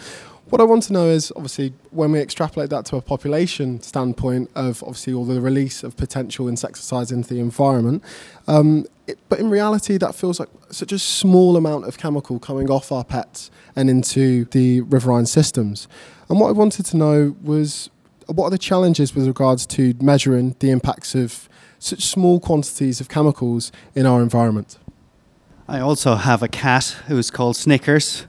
what 0.48 0.58
I 0.62 0.64
want 0.64 0.84
to 0.84 0.94
know 0.94 1.06
is 1.06 1.30
obviously 1.36 1.74
when 1.90 2.12
we 2.12 2.18
extrapolate 2.18 2.70
that 2.70 2.86
to 2.86 2.96
a 2.96 3.02
population 3.02 3.82
standpoint 3.82 4.50
of 4.54 4.82
obviously 4.84 5.12
all 5.12 5.26
the 5.26 5.40
release 5.40 5.84
of 5.84 5.98
potential 5.98 6.48
insecticides 6.48 7.12
into 7.12 7.34
the 7.34 7.40
environment, 7.40 8.02
um, 8.48 8.86
it, 9.06 9.18
but 9.28 9.38
in 9.38 9.50
reality 9.50 9.98
that 9.98 10.14
feels 10.14 10.40
like 10.40 10.48
such 10.70 10.92
a 10.92 10.98
small 10.98 11.58
amount 11.58 11.84
of 11.84 11.98
chemical 11.98 12.38
coming 12.38 12.70
off 12.70 12.90
our 12.90 13.04
pets 13.04 13.50
and 13.76 13.90
into 13.90 14.46
the 14.46 14.80
riverine 14.80 15.26
systems. 15.26 15.86
And 16.30 16.40
what 16.40 16.48
I 16.48 16.52
wanted 16.52 16.86
to 16.86 16.96
know 16.96 17.36
was 17.42 17.90
what 18.32 18.46
are 18.46 18.50
the 18.50 18.58
challenges 18.58 19.14
with 19.14 19.26
regards 19.26 19.66
to 19.66 19.94
measuring 20.00 20.56
the 20.60 20.70
impacts 20.70 21.14
of 21.14 21.48
such 21.78 22.02
small 22.02 22.40
quantities 22.40 23.00
of 23.00 23.08
chemicals 23.08 23.72
in 23.94 24.06
our 24.06 24.22
environment? 24.22 24.78
I 25.68 25.80
also 25.80 26.16
have 26.16 26.42
a 26.42 26.48
cat 26.48 26.96
who's 27.06 27.30
called 27.30 27.56
Snickers, 27.56 28.26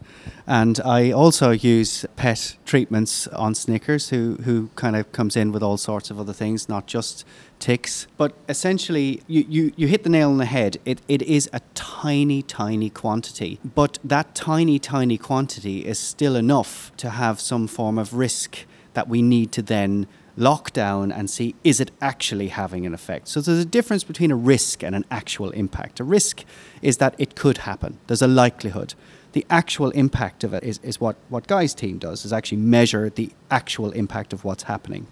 and 0.47 0.79
I 0.83 1.11
also 1.11 1.51
use 1.51 2.05
pet 2.15 2.57
treatments 2.65 3.27
on 3.27 3.55
Snickers, 3.55 4.09
who, 4.09 4.35
who 4.43 4.69
kind 4.75 4.95
of 4.95 5.11
comes 5.11 5.35
in 5.35 5.51
with 5.51 5.63
all 5.63 5.77
sorts 5.77 6.11
of 6.11 6.19
other 6.19 6.33
things, 6.33 6.67
not 6.69 6.87
just 6.87 7.25
ticks. 7.59 8.07
But 8.17 8.33
essentially, 8.49 9.21
you, 9.27 9.45
you, 9.47 9.73
you 9.75 9.87
hit 9.87 10.03
the 10.03 10.09
nail 10.09 10.29
on 10.29 10.37
the 10.37 10.45
head. 10.45 10.77
It, 10.85 11.01
it 11.07 11.21
is 11.23 11.49
a 11.53 11.61
tiny, 11.73 12.41
tiny 12.41 12.89
quantity. 12.89 13.59
But 13.63 13.99
that 14.03 14.35
tiny, 14.35 14.77
tiny 14.79 15.17
quantity 15.17 15.85
is 15.85 15.99
still 15.99 16.35
enough 16.35 16.91
to 16.97 17.11
have 17.11 17.39
some 17.39 17.67
form 17.67 17.97
of 17.97 18.13
risk 18.13 18.65
that 18.93 19.07
we 19.07 19.21
need 19.21 19.51
to 19.53 19.61
then 19.61 20.07
lock 20.37 20.71
down 20.71 21.11
and 21.11 21.29
see 21.29 21.55
is 21.63 21.79
it 21.79 21.91
actually 22.01 22.47
having 22.47 22.85
an 22.85 22.93
effect. 22.93 23.27
So 23.27 23.41
there's 23.41 23.59
a 23.59 23.65
difference 23.65 24.03
between 24.03 24.31
a 24.31 24.35
risk 24.35 24.83
and 24.83 24.95
an 24.95 25.05
actual 25.11 25.51
impact. 25.51 25.99
A 25.99 26.03
risk 26.03 26.43
is 26.81 26.97
that 26.97 27.15
it 27.17 27.35
could 27.35 27.59
happen. 27.59 27.99
There's 28.07 28.21
a 28.21 28.27
likelihood. 28.27 28.93
The 29.33 29.45
actual 29.49 29.91
impact 29.91 30.43
of 30.43 30.53
it 30.53 30.63
is, 30.63 30.79
is 30.83 30.99
what, 30.99 31.15
what 31.29 31.47
Guy's 31.47 31.73
team 31.73 31.97
does, 31.97 32.25
is 32.25 32.33
actually 32.33 32.57
measure 32.59 33.09
the 33.09 33.31
actual 33.49 33.91
impact 33.91 34.33
of 34.33 34.43
what's 34.43 34.63
happening. 34.63 35.07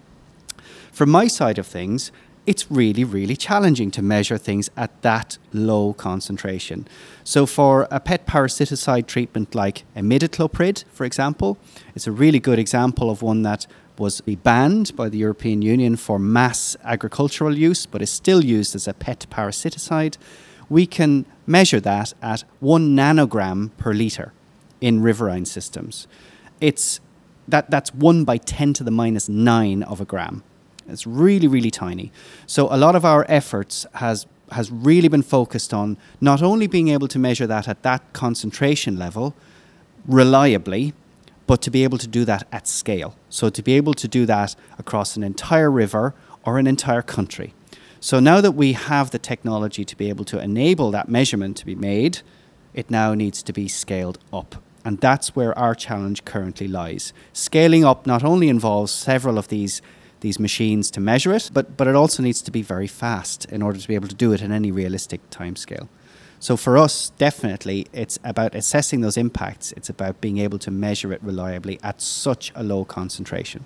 From 0.92 1.10
my 1.10 1.26
side 1.26 1.58
of 1.58 1.66
things, 1.66 2.12
it's 2.46 2.70
really, 2.70 3.04
really 3.04 3.36
challenging 3.36 3.90
to 3.92 4.02
measure 4.02 4.38
things 4.38 4.70
at 4.76 5.02
that 5.02 5.38
low 5.52 5.92
concentration. 5.92 6.88
So, 7.24 7.46
for 7.46 7.86
a 7.90 8.00
pet 8.00 8.26
parasiticide 8.26 9.06
treatment 9.06 9.54
like 9.54 9.84
imidacloprid, 9.96 10.84
for 10.92 11.04
example, 11.04 11.58
it's 11.94 12.06
a 12.06 12.12
really 12.12 12.40
good 12.40 12.58
example 12.58 13.10
of 13.10 13.22
one 13.22 13.42
that 13.42 13.66
was 13.98 14.22
banned 14.22 14.96
by 14.96 15.08
the 15.08 15.18
European 15.18 15.60
Union 15.60 15.94
for 15.94 16.18
mass 16.18 16.76
agricultural 16.82 17.56
use, 17.56 17.84
but 17.84 18.00
is 18.00 18.10
still 18.10 18.42
used 18.42 18.74
as 18.74 18.88
a 18.88 18.94
pet 18.94 19.26
parasiticide. 19.30 20.16
We 20.70 20.86
can 20.86 21.26
measure 21.46 21.80
that 21.80 22.14
at 22.22 22.44
one 22.60 22.96
nanogram 22.96 23.70
per 23.76 23.92
litre 23.92 24.32
in 24.80 25.02
riverine 25.02 25.44
systems. 25.44 26.08
It's 26.60 27.00
that, 27.48 27.70
that's 27.70 27.94
one 27.94 28.24
by 28.24 28.38
10 28.38 28.72
to 28.74 28.84
the 28.84 28.90
minus 28.90 29.28
9 29.28 29.82
of 29.82 30.00
a 30.00 30.04
gram. 30.04 30.42
It's 30.90 31.06
really, 31.06 31.48
really 31.48 31.70
tiny. 31.70 32.12
So 32.46 32.68
a 32.70 32.76
lot 32.76 32.94
of 32.96 33.04
our 33.04 33.24
efforts 33.28 33.86
has 33.94 34.26
has 34.52 34.70
really 34.70 35.08
been 35.08 35.22
focused 35.22 35.72
on 35.72 35.96
not 36.20 36.42
only 36.42 36.66
being 36.66 36.88
able 36.88 37.08
to 37.08 37.18
measure 37.18 37.46
that 37.46 37.68
at 37.68 37.82
that 37.82 38.12
concentration 38.12 38.98
level 38.98 39.34
reliably, 40.06 40.92
but 41.46 41.62
to 41.62 41.70
be 41.70 41.84
able 41.84 41.98
to 41.98 42.08
do 42.08 42.24
that 42.24 42.46
at 42.52 42.66
scale. 42.66 43.16
So 43.28 43.48
to 43.50 43.62
be 43.62 43.74
able 43.74 43.94
to 43.94 44.08
do 44.08 44.26
that 44.26 44.54
across 44.78 45.16
an 45.16 45.22
entire 45.22 45.70
river 45.70 46.14
or 46.44 46.58
an 46.58 46.66
entire 46.66 47.02
country. 47.02 47.54
So 48.00 48.18
now 48.18 48.40
that 48.40 48.52
we 48.52 48.72
have 48.72 49.10
the 49.10 49.18
technology 49.18 49.84
to 49.84 49.96
be 49.96 50.08
able 50.08 50.24
to 50.26 50.40
enable 50.40 50.90
that 50.92 51.08
measurement 51.08 51.56
to 51.58 51.66
be 51.66 51.74
made, 51.74 52.20
it 52.72 52.90
now 52.90 53.14
needs 53.14 53.42
to 53.42 53.52
be 53.52 53.68
scaled 53.68 54.18
up. 54.32 54.62
And 54.84 54.98
that's 55.00 55.36
where 55.36 55.56
our 55.58 55.74
challenge 55.74 56.24
currently 56.24 56.66
lies. 56.66 57.12
Scaling 57.32 57.84
up 57.84 58.06
not 58.06 58.24
only 58.24 58.48
involves 58.48 58.92
several 58.92 59.36
of 59.36 59.48
these 59.48 59.82
these 60.20 60.38
machines 60.38 60.90
to 60.92 61.00
measure 61.00 61.32
it, 61.32 61.50
but, 61.52 61.76
but 61.76 61.86
it 61.86 61.94
also 61.94 62.22
needs 62.22 62.42
to 62.42 62.50
be 62.50 62.62
very 62.62 62.86
fast 62.86 63.44
in 63.46 63.62
order 63.62 63.78
to 63.78 63.88
be 63.88 63.94
able 63.94 64.08
to 64.08 64.14
do 64.14 64.32
it 64.32 64.42
in 64.42 64.52
any 64.52 64.70
realistic 64.70 65.28
timescale. 65.30 65.88
So 66.38 66.56
for 66.56 66.78
us, 66.78 67.10
definitely, 67.18 67.86
it's 67.92 68.18
about 68.24 68.54
assessing 68.54 69.02
those 69.02 69.18
impacts. 69.18 69.72
It's 69.72 69.90
about 69.90 70.20
being 70.22 70.38
able 70.38 70.58
to 70.60 70.70
measure 70.70 71.12
it 71.12 71.22
reliably 71.22 71.78
at 71.82 72.00
such 72.00 72.50
a 72.54 72.62
low 72.62 72.84
concentration. 72.84 73.64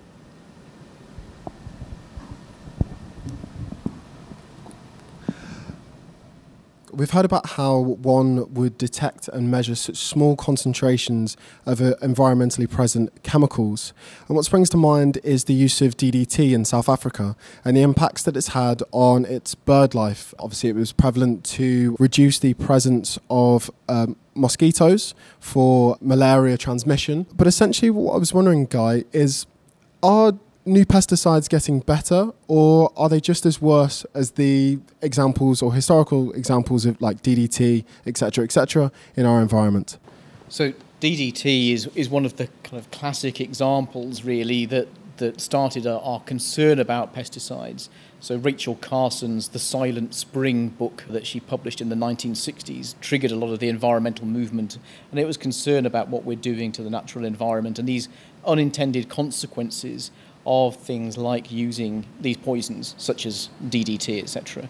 We've 6.95 7.11
heard 7.11 7.25
about 7.25 7.51
how 7.51 7.77
one 7.77 8.53
would 8.53 8.77
detect 8.77 9.27
and 9.27 9.51
measure 9.51 9.75
such 9.75 9.97
small 9.97 10.35
concentrations 10.35 11.35
of 11.65 11.81
uh, 11.81 11.95
environmentally 12.01 12.69
present 12.69 13.11
chemicals. 13.23 13.93
And 14.27 14.35
what 14.35 14.45
springs 14.45 14.69
to 14.69 14.77
mind 14.77 15.17
is 15.23 15.45
the 15.45 15.53
use 15.53 15.81
of 15.81 15.97
DDT 15.97 16.53
in 16.53 16.65
South 16.65 16.87
Africa 16.87 17.35
and 17.63 17.75
the 17.75 17.81
impacts 17.81 18.23
that 18.23 18.37
it's 18.37 18.49
had 18.49 18.81
on 18.91 19.25
its 19.25 19.55
bird 19.55 19.93
life. 19.93 20.33
Obviously, 20.39 20.69
it 20.69 20.75
was 20.75 20.91
prevalent 20.91 21.43
to 21.45 21.95
reduce 21.99 22.39
the 22.39 22.53
presence 22.55 23.19
of 23.29 23.69
um, 23.89 24.15
mosquitoes 24.33 25.13
for 25.39 25.97
malaria 26.01 26.57
transmission. 26.57 27.25
But 27.35 27.47
essentially, 27.47 27.89
what 27.89 28.13
I 28.13 28.17
was 28.17 28.33
wondering, 28.33 28.65
Guy, 28.65 29.03
is 29.11 29.45
are 30.03 30.33
new 30.65 30.85
pesticides 30.85 31.47
getting 31.47 31.79
better, 31.79 32.31
or 32.47 32.91
are 32.97 33.07
they 33.07 33.19
just 33.19 33.45
as 33.45 33.61
worse 33.61 34.05
as 34.13 34.31
the 34.31 34.79
examples 35.01 35.61
or 35.61 35.73
historical 35.73 36.31
examples 36.33 36.85
of 36.85 36.99
like 37.01 37.21
DDT, 37.21 37.85
etc., 38.05 38.43
etc., 38.43 38.91
in 39.15 39.25
our 39.25 39.41
environment? 39.41 39.97
So 40.49 40.73
DDT 41.01 41.71
is 41.71 41.87
is 41.95 42.09
one 42.09 42.25
of 42.25 42.37
the 42.37 42.47
kind 42.63 42.77
of 42.77 42.89
classic 42.91 43.39
examples, 43.39 44.23
really, 44.23 44.65
that 44.65 44.87
that 45.17 45.39
started 45.39 45.87
our, 45.87 46.01
our 46.01 46.19
concern 46.21 46.79
about 46.79 47.15
pesticides. 47.15 47.89
So 48.19 48.37
Rachel 48.37 48.75
Carson's 48.75 49.49
The 49.49 49.59
Silent 49.59 50.13
Spring 50.15 50.69
book 50.69 51.03
that 51.07 51.27
she 51.27 51.39
published 51.39 51.79
in 51.79 51.89
the 51.89 51.95
1960s 51.95 52.95
triggered 52.99 53.31
a 53.31 53.35
lot 53.35 53.51
of 53.53 53.59
the 53.59 53.69
environmental 53.69 54.25
movement, 54.25 54.77
and 55.11 55.19
it 55.19 55.25
was 55.25 55.37
concern 55.37 55.85
about 55.85 56.09
what 56.09 56.25
we're 56.25 56.35
doing 56.35 56.71
to 56.73 56.83
the 56.83 56.89
natural 56.89 57.23
environment 57.23 57.79
and 57.79 57.87
these 57.87 58.09
unintended 58.45 59.09
consequences 59.09 60.11
of 60.45 60.75
things 60.75 61.17
like 61.17 61.51
using 61.51 62.05
these 62.19 62.37
poisons, 62.37 62.95
such 62.97 63.25
as 63.25 63.49
DDT, 63.63 64.21
etc. 64.21 64.67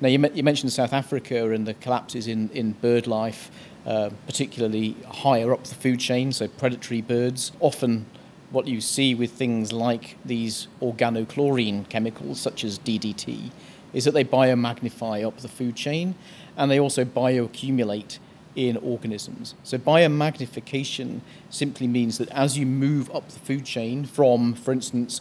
Now, 0.00 0.08
you, 0.08 0.24
you, 0.32 0.42
mentioned 0.44 0.72
South 0.72 0.92
Africa 0.92 1.50
and 1.50 1.66
the 1.66 1.74
collapses 1.74 2.28
in, 2.28 2.50
in 2.50 2.72
bird 2.72 3.06
life, 3.06 3.50
uh, 3.84 4.10
particularly 4.26 4.94
higher 5.08 5.52
up 5.52 5.64
the 5.64 5.74
food 5.74 5.98
chain, 5.98 6.32
so 6.32 6.46
predatory 6.46 7.00
birds. 7.00 7.50
Often, 7.58 8.06
what 8.50 8.68
you 8.68 8.80
see 8.80 9.14
with 9.14 9.32
things 9.32 9.72
like 9.72 10.16
these 10.24 10.68
organochlorine 10.80 11.88
chemicals, 11.88 12.40
such 12.40 12.64
as 12.64 12.78
DDT, 12.78 13.50
is 13.92 14.04
that 14.04 14.12
they 14.12 14.24
biomagnify 14.24 15.26
up 15.26 15.38
the 15.38 15.48
food 15.48 15.74
chain 15.74 16.14
and 16.56 16.70
they 16.70 16.78
also 16.78 17.04
bioaccumulate 17.04 18.18
in 18.58 18.76
organisms. 18.78 19.54
So 19.62 19.78
biomagnification 19.78 21.20
simply 21.48 21.86
means 21.86 22.18
that 22.18 22.28
as 22.30 22.58
you 22.58 22.66
move 22.66 23.08
up 23.14 23.28
the 23.28 23.38
food 23.38 23.64
chain 23.64 24.04
from, 24.04 24.54
for 24.54 24.72
instance, 24.72 25.20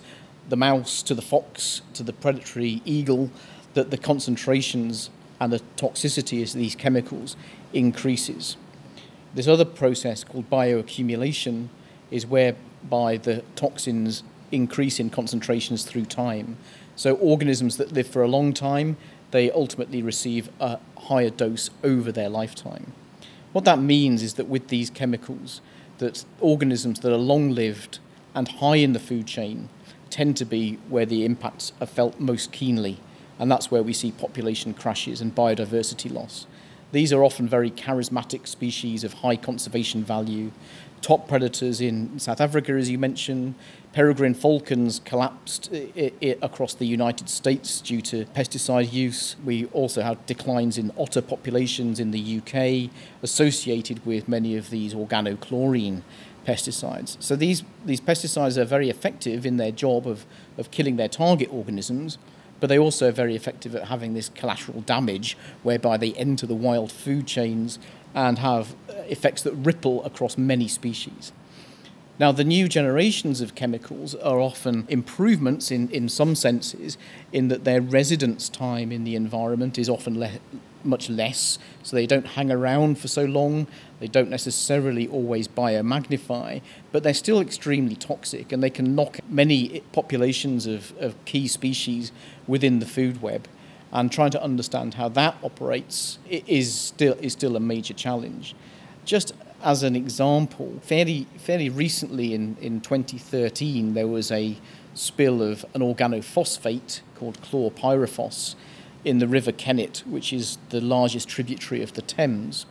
the 0.49 0.57
mouse 0.57 1.03
to 1.03 1.13
the 1.13 1.21
fox 1.21 1.83
to 1.93 2.01
the 2.01 2.13
predatory 2.13 2.81
eagle, 2.83 3.29
that 3.75 3.91
the 3.91 3.97
concentrations 3.97 5.11
and 5.39 5.53
the 5.53 5.61
toxicity 5.75 6.41
of 6.41 6.51
these 6.53 6.73
chemicals 6.73 7.35
increases. 7.73 8.57
This 9.35 9.47
other 9.47 9.65
process 9.65 10.23
called 10.23 10.49
bioaccumulation 10.49 11.67
is 12.09 12.25
whereby 12.25 13.17
the 13.17 13.43
toxins 13.55 14.23
increase 14.51 14.99
in 14.99 15.11
concentrations 15.11 15.83
through 15.83 16.05
time. 16.05 16.57
So 16.95 17.13
organisms 17.17 17.77
that 17.77 17.91
live 17.91 18.07
for 18.07 18.23
a 18.23 18.27
long 18.27 18.51
time, 18.51 18.97
they 19.29 19.51
ultimately 19.51 20.01
receive 20.01 20.49
a 20.59 20.79
higher 20.97 21.29
dose 21.29 21.69
over 21.83 22.11
their 22.11 22.29
lifetime. 22.29 22.93
What 23.53 23.65
that 23.65 23.79
means 23.79 24.23
is 24.23 24.35
that 24.35 24.47
with 24.47 24.67
these 24.67 24.89
chemicals, 24.89 25.61
that 25.97 26.25
organisms 26.39 26.99
that 26.99 27.11
are 27.11 27.17
long-lived 27.17 27.99
and 28.35 28.47
high 28.47 28.75
in 28.75 28.93
the 28.93 28.99
food 28.99 29.25
chain 29.25 29.69
tend 30.09 30.37
to 30.37 30.45
be 30.45 30.77
where 30.89 31.05
the 31.05 31.25
impacts 31.25 31.73
are 31.81 31.87
felt 31.87 32.19
most 32.19 32.51
keenly, 32.51 32.99
and 33.39 33.51
that's 33.51 33.71
where 33.71 33.83
we 33.83 33.93
see 33.93 34.11
population 34.11 34.73
crashes 34.73 35.21
and 35.21 35.35
biodiversity 35.35 36.11
loss. 36.11 36.45
These 36.91 37.11
are 37.11 37.23
often 37.23 37.47
very 37.47 37.69
charismatic 37.69 38.47
species 38.47 39.03
of 39.03 39.13
high 39.15 39.35
conservation 39.35 40.03
value. 40.03 40.51
Top 41.01 41.27
predators 41.27 41.79
in 41.81 42.17
South 42.17 42.41
Africa, 42.41 42.71
as 42.71 42.89
you 42.89 42.97
mentioned, 42.97 43.55
peregrine 43.93 44.33
falcons 44.33 44.99
collapsed 45.03 45.69
I- 45.73 46.11
I- 46.21 46.37
across 46.41 46.73
the 46.73 46.85
United 46.85 47.29
States 47.29 47.81
due 47.81 48.01
to 48.03 48.25
pesticide 48.25 48.93
use. 48.93 49.35
We 49.45 49.65
also 49.65 50.01
have 50.01 50.25
declines 50.25 50.77
in 50.77 50.91
otter 50.97 51.21
populations 51.21 51.99
in 51.99 52.11
the 52.11 52.19
UK 52.19 52.89
associated 53.21 54.05
with 54.05 54.27
many 54.27 54.55
of 54.55 54.69
these 54.69 54.93
organochlorine 54.93 56.01
pesticides. 56.47 57.17
So 57.19 57.35
these, 57.35 57.63
these 57.85 57.99
pesticides 57.99 58.57
are 58.57 58.65
very 58.65 58.89
effective 58.89 59.45
in 59.45 59.57
their 59.57 59.71
job 59.71 60.07
of, 60.07 60.25
of 60.57 60.71
killing 60.71 60.95
their 60.95 61.09
target 61.09 61.49
organisms, 61.51 62.17
but 62.59 62.67
they 62.67 62.77
are 62.77 62.81
also 62.81 63.11
very 63.11 63.35
effective 63.35 63.75
at 63.75 63.85
having 63.85 64.13
this 64.13 64.29
collateral 64.29 64.81
damage 64.81 65.37
whereby 65.63 65.97
they 65.97 66.13
enter 66.13 66.45
the 66.45 66.55
wild 66.55 66.91
food 66.91 67.27
chains 67.27 67.79
and 68.13 68.39
have 68.39 68.75
uh, 68.89 68.93
effects 69.07 69.43
that 69.43 69.53
ripple 69.53 70.03
across 70.03 70.37
many 70.37 70.67
species. 70.67 71.31
Now, 72.19 72.31
the 72.31 72.43
new 72.43 72.67
generations 72.67 73.41
of 73.41 73.53
chemicals 73.53 74.15
are 74.15 74.39
often 74.39 74.87
improvements 74.89 75.69
in, 75.69 75.87
in 75.91 76.09
some 76.09 76.33
senses, 76.33 76.97
in 77.31 77.49
that 77.49 77.63
their 77.63 77.79
residence 77.79 78.49
time 78.49 78.91
in 78.91 79.03
the 79.03 79.15
environment 79.15 79.77
is 79.77 79.87
often 79.87 80.19
le- 80.19 80.39
much 80.83 81.09
less, 81.09 81.59
so 81.83 81.95
they 81.95 82.07
don't 82.07 82.25
hang 82.25 82.51
around 82.51 82.97
for 82.97 83.07
so 83.07 83.25
long, 83.25 83.67
they 83.99 84.07
don't 84.07 84.29
necessarily 84.29 85.07
always 85.07 85.47
biomagnify, 85.47 86.61
but 86.91 87.03
they're 87.03 87.13
still 87.13 87.39
extremely 87.39 87.95
toxic 87.95 88.51
and 88.51 88.63
they 88.63 88.69
can 88.69 88.95
knock 88.95 89.19
many 89.29 89.81
populations 89.91 90.65
of, 90.65 90.97
of 90.97 91.13
key 91.25 91.47
species 91.47 92.11
within 92.47 92.79
the 92.79 92.85
food 92.85 93.21
web. 93.21 93.47
And 93.91 94.11
trying 94.11 94.31
to 94.31 94.43
understand 94.43 94.95
how 94.95 95.09
that 95.09 95.37
operates 95.43 96.19
is 96.29 96.73
still, 96.73 97.13
is 97.21 97.33
still 97.33 97.55
a 97.55 97.59
major 97.59 97.93
challenge. 97.93 98.53
Just 99.05 99.33
as 99.63 99.83
an 99.83 99.95
example, 99.95 100.79
fairly, 100.81 101.27
fairly 101.37 101.69
recently 101.69 102.33
in, 102.33 102.57
in 102.61 102.81
2013, 102.81 103.93
there 103.93 104.07
was 104.07 104.31
a 104.31 104.57
spill 104.93 105.41
of 105.41 105.65
an 105.73 105.81
organophosphate 105.81 107.01
called 107.15 107.41
chlorpyrifos 107.41 108.55
in 109.03 109.19
the 109.19 109.27
River 109.27 109.51
Kennet, 109.51 110.03
which 110.05 110.31
is 110.33 110.57
the 110.69 110.81
largest 110.81 111.27
tributary 111.27 111.81
of 111.81 111.93
the 111.93 112.01
Thames. 112.01 112.65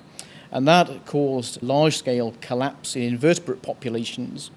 And 0.50 0.66
that 0.68 1.06
caused 1.06 1.62
large 1.62 1.98
scale 1.98 2.34
collapse 2.40 2.94
in 2.94 3.02
invertebrate 3.02 3.62
populations 3.62 4.50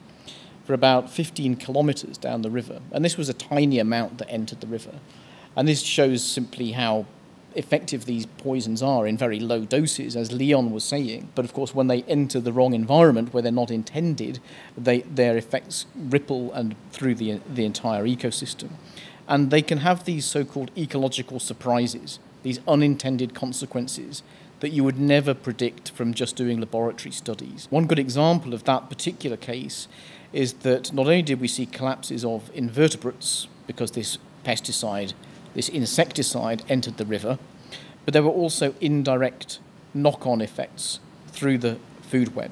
for 0.64 0.74
about 0.74 1.10
15 1.10 1.56
kilometres 1.56 2.18
down 2.18 2.44
the 2.44 2.52
river. 2.52 2.80
And 2.92 3.04
this 3.04 3.18
was 3.18 3.28
a 3.28 3.34
tiny 3.34 3.80
amount 3.80 4.20
that 4.20 4.30
entered 4.30 4.62
the 4.62 4.68
river. 4.68 5.00
And 5.56 5.68
this 5.68 5.82
shows 5.82 6.24
simply 6.24 6.74
how 6.74 7.08
effective 7.56 8.06
these 8.06 8.26
poisons 8.26 8.82
are 8.84 9.08
in 9.08 9.18
very 9.18 9.40
low 9.40 9.66
doses, 9.66 10.16
as 10.16 10.32
Leon 10.32 10.72
was 10.72 10.84
saying. 10.84 11.30
But 11.36 11.46
of 11.46 11.54
course, 11.54 11.74
when 11.74 11.88
they 11.88 12.04
enter 12.04 12.40
the 12.40 12.54
wrong 12.54 12.74
environment 12.74 13.34
where 13.34 13.44
they're 13.44 13.52
not 13.52 13.72
intended, 13.72 14.40
they, 14.78 15.02
their 15.02 15.38
effects 15.38 15.86
ripple 15.96 16.54
and 16.54 16.76
through 16.92 17.16
the, 17.16 17.40
the 17.52 17.66
entire 17.66 18.06
ecosystem. 18.06 18.72
And 19.28 19.52
they 19.52 19.62
can 19.62 19.80
have 19.80 20.06
these 20.06 20.26
so 20.26 20.44
called 20.44 20.72
ecological 20.78 21.40
surprises, 21.40 22.20
these 22.44 22.60
unintended 22.68 23.34
consequences 23.34 24.24
that 24.60 24.70
you 24.70 24.84
would 24.84 25.00
never 25.00 25.34
predict 25.34 25.92
from 25.92 26.14
just 26.14 26.36
doing 26.36 26.60
laboratory 26.60 27.12
studies. 27.12 27.68
One 27.70 27.86
good 27.86 28.00
example 28.00 28.54
of 28.54 28.66
that 28.66 28.90
particular 28.90 29.38
case 29.38 29.88
is 30.34 30.54
that 30.54 30.94
not 30.94 31.06
only 31.06 31.22
did 31.22 31.40
we 31.40 31.48
see 31.48 31.66
collapses 31.66 32.26
of 32.26 32.52
invertebrates 32.54 33.48
because 33.68 33.92
this 33.92 34.18
pesticide, 34.46 35.14
this 35.54 35.70
insecticide 35.70 36.64
entered 36.70 36.98
the 36.98 37.06
river, 37.06 37.40
but 38.06 38.14
there 38.14 38.24
were 38.24 38.30
also 38.30 38.74
indirect 38.82 39.60
knock 39.94 40.26
on 40.26 40.42
effects 40.42 41.00
through 41.28 41.58
the 41.58 41.78
food 42.02 42.36
web. 42.36 42.52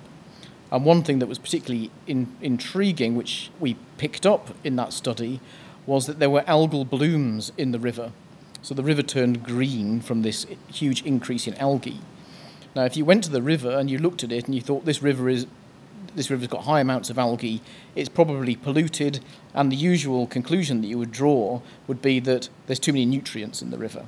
And 0.71 0.83
one 0.83 1.03
thing 1.03 1.19
that 1.19 1.27
was 1.27 1.39
particularly 1.39 1.91
in, 2.07 2.27
intriguing, 2.41 3.15
which 3.15 3.51
we 3.59 3.77
picked 3.97 4.25
up 4.25 4.55
in 4.63 4.75
that 4.75 4.93
study, 4.93 5.39
was 5.85 6.05
that 6.07 6.19
there 6.19 6.29
were 6.29 6.41
algal 6.41 6.87
blooms 6.87 7.51
in 7.57 7.71
the 7.71 7.79
river. 7.79 8.11
So 8.61 8.73
the 8.73 8.83
river 8.83 9.01
turned 9.01 9.43
green 9.43 10.01
from 10.01 10.23
this 10.23 10.45
huge 10.67 11.01
increase 11.03 11.47
in 11.47 11.53
algae. 11.55 12.01
Now, 12.75 12.83
if 12.83 12.97
you 12.97 13.05
went 13.05 13.23
to 13.23 13.29
the 13.29 13.41
river 13.41 13.71
and 13.71 13.89
you 13.89 13.97
looked 13.97 14.23
at 14.23 14.31
it 14.31 14.45
and 14.45 14.53
you 14.53 14.61
thought 14.61 14.85
this 14.85 15.01
river 15.01 15.29
is 15.29 15.47
this 16.17 16.29
river's 16.29 16.47
got 16.47 16.63
high 16.63 16.81
amounts 16.81 17.09
of 17.09 17.17
algae, 17.17 17.61
it's 17.95 18.09
probably 18.09 18.55
polluted, 18.55 19.21
and 19.53 19.71
the 19.71 19.75
usual 19.75 20.27
conclusion 20.27 20.81
that 20.81 20.87
you 20.87 20.97
would 20.97 21.11
draw 21.11 21.61
would 21.87 22.01
be 22.01 22.19
that 22.19 22.49
there's 22.65 22.79
too 22.79 22.91
many 22.91 23.05
nutrients 23.05 23.61
in 23.61 23.69
the 23.69 23.77
river. 23.77 24.05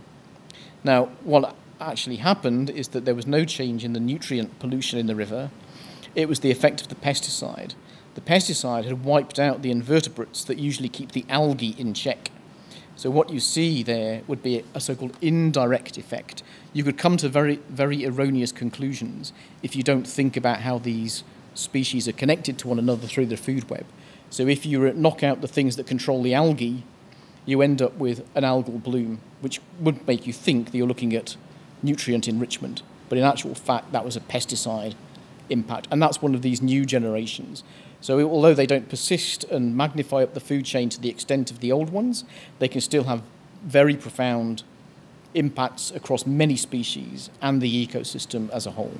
Now, 0.84 1.06
what 1.24 1.56
actually 1.80 2.17
happened 2.17 2.69
is 2.69 2.89
that 2.89 3.06
there 3.06 3.15
was 3.15 3.28
no 3.28 3.45
change 3.45 3.86
in 3.86 3.93
the 3.93 4.00
nutrient 4.00 4.60
pollution 4.60 5.00
in 5.00 5.08
the 5.08 5.15
river. 5.15 5.52
It 6.15 6.28
was 6.28 6.39
the 6.39 6.52
effect 6.52 6.82
of 6.82 6.88
the 6.88 6.95
pesticide. 6.95 7.76
The 8.15 8.22
pesticide 8.22 8.86
had 8.86 9.06
wiped 9.06 9.39
out 9.39 9.62
the 9.62 9.72
invertebrates 9.72 10.43
that 10.45 10.58
usually 10.58 10.89
keep 10.89 11.12
the 11.12 11.26
algae 11.30 11.76
in 11.78 11.93
check. 11.93 12.32
So 12.95 13.10
what 13.10 13.30
you 13.30 13.39
see 13.39 13.82
there 13.84 14.24
would 14.28 14.43
be 14.43 14.63
a 14.74 14.82
so-called 14.82 15.15
indirect 15.22 15.98
effect. 15.98 16.43
You 16.74 16.84
could 16.84 16.98
come 16.98 17.15
to 17.17 17.30
very, 17.30 17.58
very 17.69 18.06
erroneous 18.06 18.52
conclusions 18.52 19.32
if 19.63 19.76
you 19.76 19.84
don't 19.84 20.08
think 20.08 20.36
about 20.36 20.62
how 20.62 20.80
these 20.80 21.24
species 21.60 22.08
are 22.08 22.13
connected 22.13 22.58
to 22.60 22.67
one 22.67 22.80
another 22.80 23.08
through 23.08 23.28
the 23.28 23.38
food 23.38 23.69
web. 23.69 23.86
So 24.30 24.48
if 24.48 24.65
you 24.65 24.93
knock 24.93 25.24
out 25.24 25.41
the 25.41 25.48
things 25.48 25.76
that 25.76 25.88
control 25.88 26.22
the 26.22 26.34
algae, 26.34 26.84
you 27.45 27.62
end 27.62 27.82
up 27.82 27.95
with 27.95 28.26
an 28.36 28.43
algal 28.43 28.82
bloom, 28.82 29.22
which 29.41 29.60
would 29.80 30.06
make 30.08 30.28
you 30.28 30.34
think 30.34 30.72
that 30.72 30.78
you're 30.78 30.88
looking 30.88 31.15
at 31.15 31.36
nutrient 31.82 32.28
enrichment. 32.28 32.84
But 33.08 33.17
in 33.17 33.24
actual 33.24 33.56
fact, 33.56 33.91
that 33.91 34.06
was 34.06 34.15
a 34.15 34.22
pesticide 34.22 34.95
impact. 35.50 35.88
And 35.89 36.02
that's 36.02 36.22
one 36.22 36.36
of 36.36 36.41
these 36.41 36.62
new 36.62 36.86
generations. 36.86 37.63
So 38.02 38.22
although 38.30 38.54
they 38.54 38.67
don't 38.67 38.88
persist 38.88 39.43
and 39.45 39.76
magnify 39.76 40.24
up 40.24 40.34
the 40.34 40.39
food 40.39 40.65
chain 40.65 40.89
to 40.89 41.02
the 41.02 41.10
extent 41.10 41.52
of 41.52 41.60
the 41.60 41.72
old 41.72 41.89
ones, 41.89 42.24
they 42.60 42.67
can 42.67 42.82
still 42.82 43.06
have 43.06 43.24
very 43.63 43.95
profound 43.95 44.63
impacts 45.34 45.91
across 45.91 46.26
many 46.26 46.56
species 46.56 47.30
and 47.41 47.62
the 47.62 47.88
ecosystem 47.88 48.50
as 48.52 48.65
a 48.65 48.72
whole. 48.72 49.00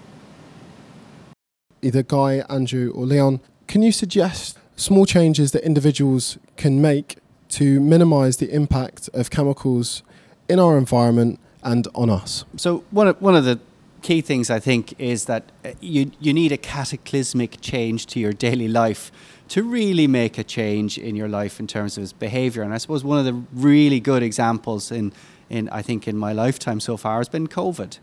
Either 1.82 2.04
Guy, 2.04 2.44
Andrew, 2.50 2.92
or 2.92 3.06
Leon, 3.06 3.39
can 3.68 3.82
you 3.82 3.92
suggest 3.92 4.58
small 4.76 5.06
changes 5.06 5.52
that 5.52 5.63
individuals 5.63 6.38
can 6.58 6.82
make 6.82 7.18
to 7.50 7.80
minimize 7.80 8.38
the 8.38 8.54
impact 8.54 9.10
of 9.13 9.30
chemicals 9.30 10.04
in 10.48 10.60
our 10.60 10.78
environment 10.78 11.39
and 11.63 11.88
on 11.96 12.10
us? 12.10 12.46
So 12.58 12.84
one 12.92 13.08
of, 13.08 13.22
one 13.22 13.36
of 13.36 13.46
the 13.46 13.60
key 14.02 14.22
things 14.22 14.50
I 14.50 14.60
think 14.60 15.00
is 15.00 15.26
that 15.26 15.44
uh, 15.65 15.72
you 15.82 16.12
you 16.20 16.34
need 16.34 16.52
a 16.52 16.58
cataclysmic 16.58 17.60
change 17.62 18.06
to 18.08 18.20
your 18.20 18.34
daily 18.48 18.68
life 18.68 19.12
to 19.50 19.63
really 19.63 20.08
make 20.08 20.38
a 20.38 20.44
change 20.44 20.98
in 20.98 21.15
your 21.15 21.28
life 21.28 21.60
in 21.60 21.68
terms 21.68 21.98
of 21.98 22.04
its 22.04 22.13
behavior. 22.13 22.62
And 22.62 22.74
I 22.74 22.78
suppose 22.78 23.04
one 23.04 23.18
of 23.18 23.26
the 23.26 23.34
really 23.54 24.00
good 24.00 24.24
examples 24.24 24.92
in 24.92 25.12
in 25.50 25.70
I 25.70 25.82
think 25.82 26.08
in 26.08 26.18
my 26.18 26.34
lifetime 26.34 26.80
so 26.80 26.98
far 26.98 27.18
has 27.18 27.30
been 27.30 27.48
COVID. 27.48 28.00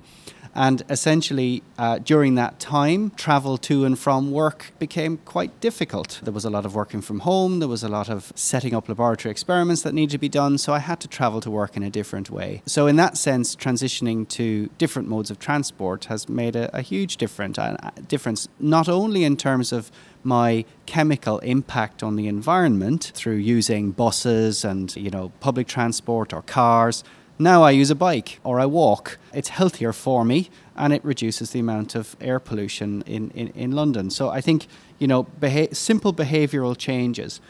And 0.56 0.82
essentially, 0.88 1.62
uh, 1.76 1.98
during 1.98 2.34
that 2.36 2.58
time, 2.58 3.10
travel 3.10 3.58
to 3.58 3.84
and 3.84 3.98
from 3.98 4.30
work 4.30 4.72
became 4.78 5.18
quite 5.18 5.60
difficult. 5.60 6.18
There 6.22 6.32
was 6.32 6.46
a 6.46 6.50
lot 6.50 6.64
of 6.64 6.74
working 6.74 7.02
from 7.02 7.20
home, 7.20 7.58
there 7.58 7.68
was 7.68 7.84
a 7.84 7.90
lot 7.90 8.08
of 8.08 8.32
setting 8.34 8.74
up 8.74 8.88
laboratory 8.88 9.30
experiments 9.30 9.82
that 9.82 9.92
needed 9.92 10.12
to 10.12 10.18
be 10.18 10.30
done, 10.30 10.56
so 10.56 10.72
I 10.72 10.78
had 10.78 10.98
to 11.00 11.08
travel 11.08 11.42
to 11.42 11.50
work 11.50 11.76
in 11.76 11.82
a 11.82 11.90
different 11.90 12.30
way. 12.30 12.62
So, 12.64 12.86
in 12.86 12.96
that 12.96 13.18
sense, 13.18 13.54
transitioning 13.54 14.26
to 14.30 14.70
different 14.78 15.08
modes 15.08 15.30
of 15.30 15.38
transport 15.38 16.06
has 16.06 16.26
made 16.26 16.56
a, 16.56 16.74
a 16.74 16.80
huge 16.80 17.18
difference, 17.18 17.58
uh, 17.58 17.90
difference, 18.08 18.48
not 18.58 18.88
only 18.88 19.24
in 19.24 19.36
terms 19.36 19.72
of 19.72 19.90
my 20.24 20.64
chemical 20.86 21.38
impact 21.40 22.02
on 22.02 22.16
the 22.16 22.28
environment 22.28 23.12
through 23.14 23.36
using 23.36 23.90
buses 23.90 24.64
and 24.64 24.96
you 24.96 25.10
know 25.10 25.30
public 25.40 25.68
transport 25.68 26.32
or 26.32 26.42
cars 26.42 27.04
now 27.38 27.62
I 27.62 27.70
use 27.70 27.90
a 27.90 27.94
bike 27.94 28.40
or 28.44 28.58
I 28.58 28.66
walk. 28.66 29.18
It's 29.32 29.50
healthier 29.50 29.92
for 29.92 30.24
me 30.24 30.50
and 30.74 30.92
it 30.92 31.04
reduces 31.04 31.50
the 31.50 31.60
amount 31.60 31.94
of 31.94 32.16
air 32.20 32.38
pollution 32.38 33.02
in, 33.02 33.30
in, 33.30 33.48
in 33.48 33.72
London. 33.72 34.10
So 34.10 34.30
I 34.30 34.40
think, 34.40 34.66
you 34.98 35.06
know, 35.06 35.24
beha- 35.24 35.74
simple 35.74 36.12
behavioral 36.12 36.76
changes. 36.76 37.40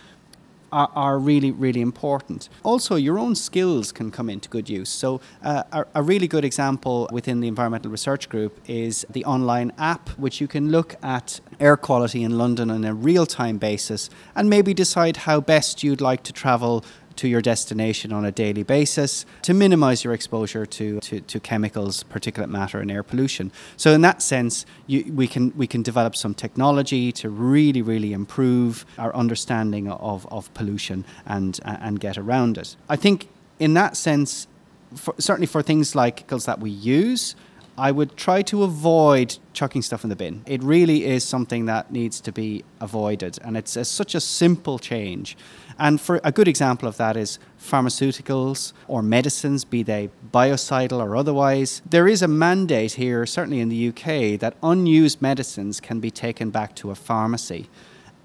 are, 0.72 0.90
are, 0.94 1.18
really, 1.18 1.52
really 1.52 1.80
important. 1.80 2.48
Also, 2.64 2.96
your 2.96 3.18
own 3.18 3.36
skills 3.36 3.92
can 3.92 4.10
come 4.10 4.28
into 4.28 4.48
good 4.48 4.68
use. 4.68 4.88
So, 4.88 5.20
uh, 5.42 5.62
a, 5.72 5.86
a, 5.94 6.02
really 6.02 6.26
good 6.26 6.44
example 6.44 7.08
within 7.12 7.40
the 7.40 7.46
Environmental 7.46 7.90
Research 7.90 8.28
Group 8.28 8.58
is 8.66 9.06
the 9.08 9.24
online 9.24 9.72
app, 9.78 10.10
which 10.18 10.40
you 10.40 10.48
can 10.48 10.70
look 10.70 10.96
at 11.02 11.40
air 11.60 11.76
quality 11.76 12.24
in 12.24 12.36
London 12.36 12.70
on 12.70 12.84
a 12.84 12.92
real 12.92 13.26
time 13.26 13.58
basis 13.58 14.10
and 14.34 14.50
maybe 14.50 14.74
decide 14.74 15.18
how 15.18 15.40
best 15.40 15.84
you'd 15.84 16.00
like 16.00 16.24
to 16.24 16.32
travel 16.32 16.84
to 17.16 17.28
your 17.28 17.40
destination 17.40 18.12
on 18.12 18.24
a 18.24 18.32
daily 18.32 18.62
basis 18.62 19.26
to 19.42 19.52
minimize 19.52 20.04
your 20.04 20.12
exposure 20.12 20.64
to, 20.64 21.00
to, 21.00 21.20
to 21.20 21.40
chemicals, 21.40 22.04
particulate 22.04 22.48
matter, 22.48 22.78
and 22.78 22.90
air 22.90 23.02
pollution. 23.02 23.50
So, 23.76 23.92
in 23.92 24.02
that 24.02 24.22
sense, 24.22 24.64
you, 24.86 25.12
we, 25.12 25.26
can, 25.26 25.52
we 25.56 25.66
can 25.66 25.82
develop 25.82 26.14
some 26.14 26.34
technology 26.34 27.12
to 27.12 27.28
really, 27.28 27.82
really 27.82 28.12
improve 28.12 28.86
our 28.98 29.14
understanding 29.14 29.90
of, 29.90 30.26
of 30.30 30.52
pollution 30.54 31.04
and, 31.26 31.58
and 31.64 31.98
get 31.98 32.16
around 32.16 32.58
it. 32.58 32.76
I 32.88 32.96
think, 32.96 33.28
in 33.58 33.74
that 33.74 33.96
sense, 33.96 34.46
for, 34.94 35.14
certainly 35.18 35.46
for 35.46 35.62
things 35.62 35.94
like 35.94 36.26
chemicals 36.26 36.46
that 36.46 36.60
we 36.60 36.70
use, 36.70 37.34
I 37.78 37.90
would 37.92 38.16
try 38.16 38.42
to 38.42 38.62
avoid 38.62 39.38
chucking 39.52 39.82
stuff 39.82 40.02
in 40.04 40.10
the 40.10 40.16
bin. 40.16 40.42
It 40.46 40.62
really 40.62 41.04
is 41.04 41.24
something 41.24 41.66
that 41.66 41.90
needs 41.90 42.20
to 42.22 42.32
be 42.32 42.64
avoided, 42.80 43.38
and 43.44 43.56
it's 43.56 43.76
a, 43.76 43.84
such 43.84 44.14
a 44.14 44.20
simple 44.20 44.78
change. 44.78 45.36
And 45.78 46.00
for 46.00 46.20
a 46.24 46.32
good 46.32 46.48
example 46.48 46.88
of 46.88 46.96
that 46.96 47.16
is 47.16 47.38
pharmaceuticals 47.60 48.72
or 48.88 49.02
medicines, 49.02 49.64
be 49.64 49.82
they 49.82 50.10
biocidal 50.32 51.00
or 51.00 51.16
otherwise. 51.16 51.82
There 51.88 52.08
is 52.08 52.22
a 52.22 52.28
mandate 52.28 52.92
here, 52.92 53.26
certainly 53.26 53.60
in 53.60 53.68
the 53.68 53.88
UK, 53.88 54.40
that 54.40 54.56
unused 54.62 55.20
medicines 55.20 55.80
can 55.80 56.00
be 56.00 56.10
taken 56.10 56.50
back 56.50 56.74
to 56.76 56.90
a 56.90 56.94
pharmacy, 56.94 57.68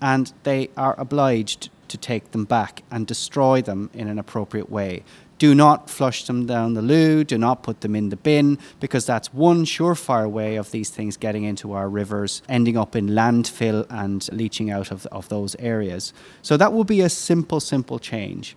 and 0.02 0.32
they 0.44 0.70
are 0.78 0.96
obliged 0.98 1.70
to 1.90 1.98
take 1.98 2.32
them 2.32 2.46
back 2.46 2.84
and 2.90 3.06
destroy 3.06 3.62
them 3.62 3.90
in 3.94 4.08
an 4.08 4.18
appropriate 4.18 4.70
way. 4.70 5.04
Do 5.42 5.56
not 5.56 5.90
flush 5.90 6.26
them 6.26 6.46
down 6.46 6.76
the 6.76 6.84
loo, 6.84 7.24
do 7.24 7.36
not 7.36 7.64
put 7.64 7.82
them 7.82 7.96
in 7.96 8.10
the 8.10 8.16
bin, 8.16 8.60
because 8.80 9.08
that's 9.08 9.34
one 9.34 9.66
surefire 9.66 10.30
way 10.30 10.56
of 10.56 10.70
these 10.70 10.92
things 10.92 11.18
getting 11.18 11.46
into 11.46 11.74
our 11.74 11.90
rivers, 11.90 12.44
ending 12.48 12.78
up 12.78 12.96
in 12.96 13.08
landfill 13.08 13.88
and 13.90 14.32
leaching 14.32 14.70
out 14.70 14.92
of, 14.92 15.08
of 15.08 15.30
those 15.30 15.56
areas. 15.56 16.14
So 16.44 16.58
that 16.58 16.74
will 16.74 16.84
be 16.84 17.02
a 17.02 17.10
simple, 17.10 17.60
simple 17.60 17.98
change. 17.98 18.56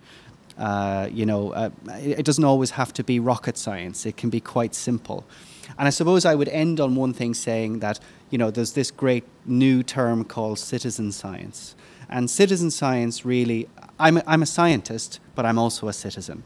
Uh, 0.59 1.09
you 1.11 1.25
know, 1.25 1.53
uh, 1.53 1.71
it 2.03 2.23
doesn't 2.23 2.43
always 2.43 2.69
have 2.69 2.93
to 2.93 3.03
be 3.03 3.19
rocket 3.19 3.57
science, 3.57 4.05
it 4.05 4.15
can 4.15 4.29
be 4.29 4.39
quite 4.39 4.75
simple. 4.75 5.25
And 5.79 5.87
I 5.87 5.89
suppose 5.89 6.23
I 6.23 6.35
would 6.35 6.49
end 6.49 6.79
on 6.79 6.93
one 6.93 7.13
thing 7.13 7.33
saying 7.33 7.79
that, 7.79 7.99
you 8.29 8.37
know, 8.37 8.51
there's 8.51 8.73
this 8.73 8.91
great 8.91 9.23
new 9.43 9.81
term 9.81 10.23
called 10.23 10.59
citizen 10.59 11.11
science. 11.11 11.75
And 12.11 12.29
citizen 12.29 12.69
science 12.69 13.25
really, 13.25 13.67
I'm 13.99 14.17
a, 14.17 14.23
I'm 14.27 14.43
a 14.43 14.45
scientist, 14.45 15.19
but 15.33 15.47
I'm 15.47 15.57
also 15.57 15.87
a 15.87 15.93
citizen 15.93 16.43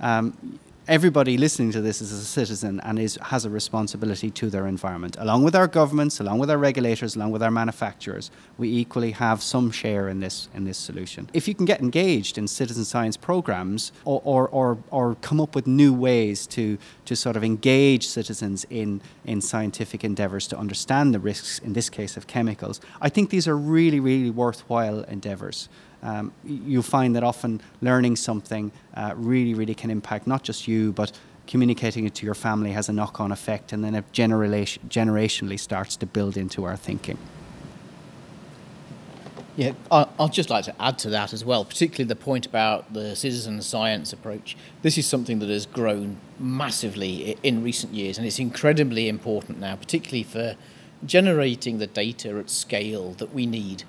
um, 0.00 0.58
everybody 0.90 1.38
listening 1.38 1.70
to 1.70 1.80
this 1.80 2.02
is 2.02 2.10
a 2.10 2.24
citizen 2.24 2.80
and 2.80 2.98
is, 2.98 3.16
has 3.22 3.44
a 3.44 3.50
responsibility 3.50 4.28
to 4.28 4.50
their 4.50 4.66
environment. 4.66 5.16
Along 5.20 5.44
with 5.44 5.54
our 5.54 5.68
governments, 5.68 6.18
along 6.18 6.40
with 6.40 6.50
our 6.50 6.58
regulators, 6.58 7.14
along 7.14 7.30
with 7.30 7.44
our 7.44 7.50
manufacturers, 7.50 8.32
we 8.58 8.68
equally 8.68 9.12
have 9.12 9.40
some 9.40 9.70
share 9.70 10.08
in 10.08 10.18
this, 10.18 10.48
in 10.52 10.64
this 10.64 10.76
solution. 10.76 11.30
If 11.32 11.46
you 11.46 11.54
can 11.54 11.64
get 11.64 11.80
engaged 11.80 12.38
in 12.38 12.48
citizen 12.48 12.84
science 12.84 13.16
programs 13.16 13.92
or, 14.04 14.20
or, 14.24 14.48
or, 14.48 14.78
or 14.90 15.14
come 15.16 15.40
up 15.40 15.54
with 15.54 15.68
new 15.68 15.94
ways 15.94 16.44
to, 16.48 16.76
to 17.04 17.14
sort 17.14 17.36
of 17.36 17.44
engage 17.44 18.08
citizens 18.08 18.66
in, 18.68 19.00
in 19.24 19.40
scientific 19.40 20.02
endeavors 20.02 20.48
to 20.48 20.58
understand 20.58 21.14
the 21.14 21.20
risks, 21.20 21.60
in 21.60 21.72
this 21.72 21.88
case 21.88 22.16
of 22.16 22.26
chemicals, 22.26 22.80
I 23.00 23.10
think 23.10 23.30
these 23.30 23.46
are 23.46 23.56
really, 23.56 24.00
really 24.00 24.30
worthwhile 24.30 25.02
endeavors 25.02 25.68
um, 26.02 26.32
you 26.44 26.82
find 26.82 27.14
that 27.16 27.22
often 27.22 27.60
learning 27.80 28.16
something 28.16 28.72
uh, 28.94 29.12
really, 29.16 29.54
really 29.54 29.74
can 29.74 29.90
impact 29.90 30.26
not 30.26 30.42
just 30.42 30.66
you, 30.66 30.92
but 30.92 31.12
communicating 31.46 32.06
it 32.06 32.14
to 32.14 32.24
your 32.24 32.34
family 32.34 32.72
has 32.72 32.88
a 32.88 32.92
knock 32.92 33.20
on 33.20 33.32
effect, 33.32 33.72
and 33.72 33.82
then 33.84 33.94
it 33.94 34.12
generation, 34.12 34.82
generationally 34.88 35.58
starts 35.58 35.96
to 35.96 36.06
build 36.06 36.36
into 36.36 36.64
our 36.64 36.76
thinking. 36.76 37.18
Yeah, 39.56 39.72
I'd 39.90 40.32
just 40.32 40.48
like 40.48 40.64
to 40.66 40.74
add 40.80 40.98
to 41.00 41.10
that 41.10 41.32
as 41.32 41.44
well, 41.44 41.64
particularly 41.64 42.08
the 42.08 42.16
point 42.16 42.46
about 42.46 42.94
the 42.94 43.14
citizen 43.16 43.60
science 43.60 44.12
approach. 44.12 44.56
This 44.82 44.96
is 44.96 45.06
something 45.06 45.40
that 45.40 45.48
has 45.48 45.66
grown 45.66 46.18
massively 46.38 47.36
in 47.42 47.62
recent 47.62 47.92
years, 47.92 48.16
and 48.16 48.26
it's 48.26 48.38
incredibly 48.38 49.08
important 49.08 49.58
now, 49.58 49.76
particularly 49.76 50.22
for 50.22 50.56
generating 51.04 51.78
the 51.78 51.86
data 51.86 52.38
at 52.38 52.48
scale 52.48 53.12
that 53.14 53.34
we 53.34 53.44
need 53.44 53.82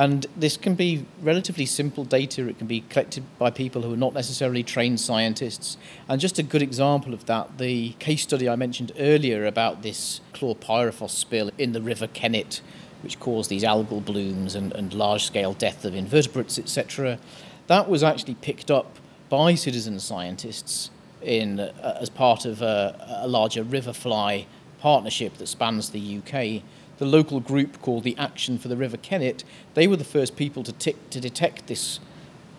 and 0.00 0.24
this 0.34 0.56
can 0.56 0.76
be 0.76 1.04
relatively 1.20 1.66
simple 1.66 2.06
data. 2.06 2.48
It 2.48 2.56
can 2.56 2.66
be 2.66 2.80
collected 2.88 3.22
by 3.38 3.50
people 3.50 3.82
who 3.82 3.92
are 3.92 3.98
not 3.98 4.14
necessarily 4.14 4.62
trained 4.62 4.98
scientists. 4.98 5.76
And 6.08 6.18
just 6.18 6.38
a 6.38 6.42
good 6.42 6.62
example 6.62 7.12
of 7.12 7.26
that, 7.26 7.58
the 7.58 7.90
case 7.98 8.22
study 8.22 8.48
I 8.48 8.56
mentioned 8.56 8.92
earlier 8.98 9.44
about 9.44 9.82
this 9.82 10.22
chlorpyrifos 10.32 11.10
spill 11.10 11.50
in 11.58 11.72
the 11.72 11.82
River 11.82 12.06
Kennet, 12.06 12.62
which 13.02 13.20
caused 13.20 13.50
these 13.50 13.62
algal 13.62 14.02
blooms 14.02 14.54
and, 14.54 14.72
and 14.72 14.94
large 14.94 15.24
scale 15.24 15.52
death 15.52 15.84
of 15.84 15.94
invertebrates, 15.94 16.58
etc., 16.58 17.18
that 17.66 17.86
was 17.86 18.02
actually 18.02 18.36
picked 18.36 18.70
up 18.70 18.96
by 19.28 19.54
citizen 19.54 20.00
scientists 20.00 20.90
in, 21.20 21.60
uh, 21.60 21.98
as 22.00 22.08
part 22.08 22.46
of 22.46 22.62
a, 22.62 23.20
a 23.20 23.28
larger 23.28 23.62
river 23.62 23.92
fly 23.92 24.46
partnership 24.78 25.36
that 25.36 25.46
spans 25.46 25.90
the 25.90 26.20
UK 26.24 26.62
the 27.00 27.06
local 27.06 27.40
group 27.40 27.80
called 27.80 28.04
the 28.04 28.16
Action 28.18 28.58
for 28.58 28.68
the 28.68 28.76
River 28.76 28.98
Kennet, 28.98 29.42
they 29.72 29.86
were 29.86 29.96
the 29.96 30.04
first 30.04 30.36
people 30.36 30.62
to, 30.62 30.72
to 30.72 31.20
detect 31.20 31.66
this, 31.66 31.98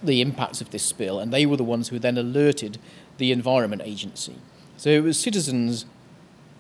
the 0.01 0.19
impacts 0.19 0.61
of 0.61 0.71
this 0.71 0.81
spill, 0.81 1.19
and 1.19 1.31
they 1.31 1.45
were 1.45 1.57
the 1.57 1.63
ones 1.63 1.89
who 1.89 1.99
then 1.99 2.17
alerted 2.17 2.79
the 3.19 3.31
Environment 3.31 3.83
Agency. 3.85 4.33
So 4.77 4.89
it 4.89 5.03
was 5.03 5.19
citizens 5.19 5.85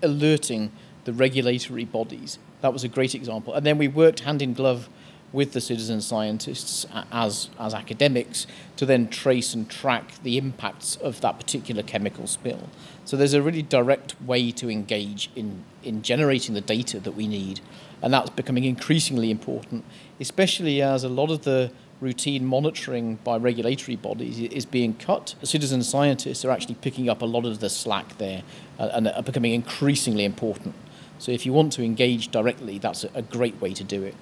alerting 0.03 0.71
the 1.05 1.11
regulatory 1.11 1.83
bodies. 1.83 2.37
That 2.61 2.71
was 2.71 2.83
a 2.83 2.87
great 2.87 3.15
example. 3.15 3.55
And 3.55 3.65
then 3.65 3.79
we 3.79 3.87
worked 3.87 4.19
hand 4.19 4.43
in 4.43 4.53
glove 4.53 4.87
with 5.33 5.53
the 5.53 5.61
citizen 5.61 6.01
scientists 6.01 6.85
as, 7.11 7.49
as 7.59 7.73
academics 7.73 8.47
to 8.75 8.85
then 8.85 9.07
trace 9.07 9.53
and 9.53 9.69
track 9.69 10.21
the 10.23 10.37
impacts 10.37 10.97
of 10.97 11.21
that 11.21 11.39
particular 11.39 11.81
chemical 11.83 12.27
spill. 12.27 12.69
So 13.05 13.15
there's 13.17 13.33
a 13.33 13.41
really 13.41 13.61
direct 13.61 14.21
way 14.21 14.51
to 14.51 14.69
engage 14.69 15.29
in, 15.35 15.63
in 15.83 16.01
generating 16.01 16.53
the 16.53 16.61
data 16.61 16.99
that 16.99 17.13
we 17.13 17.27
need. 17.27 17.61
And 18.01 18.13
that's 18.13 18.29
becoming 18.31 18.63
increasingly 18.63 19.31
important, 19.31 19.85
especially 20.19 20.81
as 20.81 21.03
a 21.03 21.09
lot 21.09 21.29
of 21.29 21.43
the 21.43 21.71
routine 22.01 22.43
monitoring 22.43 23.15
by 23.23 23.37
regulatory 23.37 23.95
bodies 23.95 24.39
is 24.39 24.65
being 24.65 24.95
cut. 24.95 25.35
Citizen 25.43 25.83
scientists 25.83 26.43
are 26.43 26.49
actually 26.49 26.75
picking 26.75 27.07
up 27.07 27.21
a 27.21 27.25
lot 27.25 27.45
of 27.45 27.59
the 27.59 27.69
slack 27.69 28.17
there 28.17 28.41
uh, 28.79 28.89
and 28.93 29.07
are 29.07 29.21
becoming 29.21 29.53
increasingly 29.53 30.25
important. 30.25 30.73
So 31.19 31.31
if 31.31 31.45
you 31.45 31.53
want 31.53 31.71
to 31.73 31.83
engage 31.83 32.31
directly, 32.31 32.79
that's 32.79 33.05
a 33.13 33.21
great 33.21 33.61
way 33.61 33.73
to 33.75 33.83
do 33.83 34.01
it. 34.01 34.15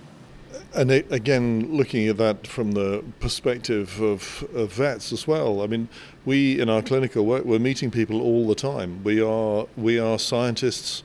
And 0.73 0.91
it, 0.91 1.11
again, 1.11 1.75
looking 1.75 2.07
at 2.07 2.17
that 2.17 2.47
from 2.47 2.71
the 2.71 3.03
perspective 3.19 3.99
of, 4.01 4.47
of, 4.53 4.73
vets 4.73 5.11
as 5.11 5.27
well. 5.27 5.61
I 5.61 5.67
mean, 5.67 5.89
we 6.25 6.59
in 6.59 6.69
our 6.69 6.81
clinical 6.81 7.25
work 7.25 7.45
we're 7.45 7.59
meeting 7.59 7.91
people 7.91 8.21
all 8.21 8.47
the 8.47 8.55
time. 8.55 9.03
We 9.03 9.21
are 9.21 9.67
we 9.75 9.99
are 9.99 10.19
scientists 10.19 11.03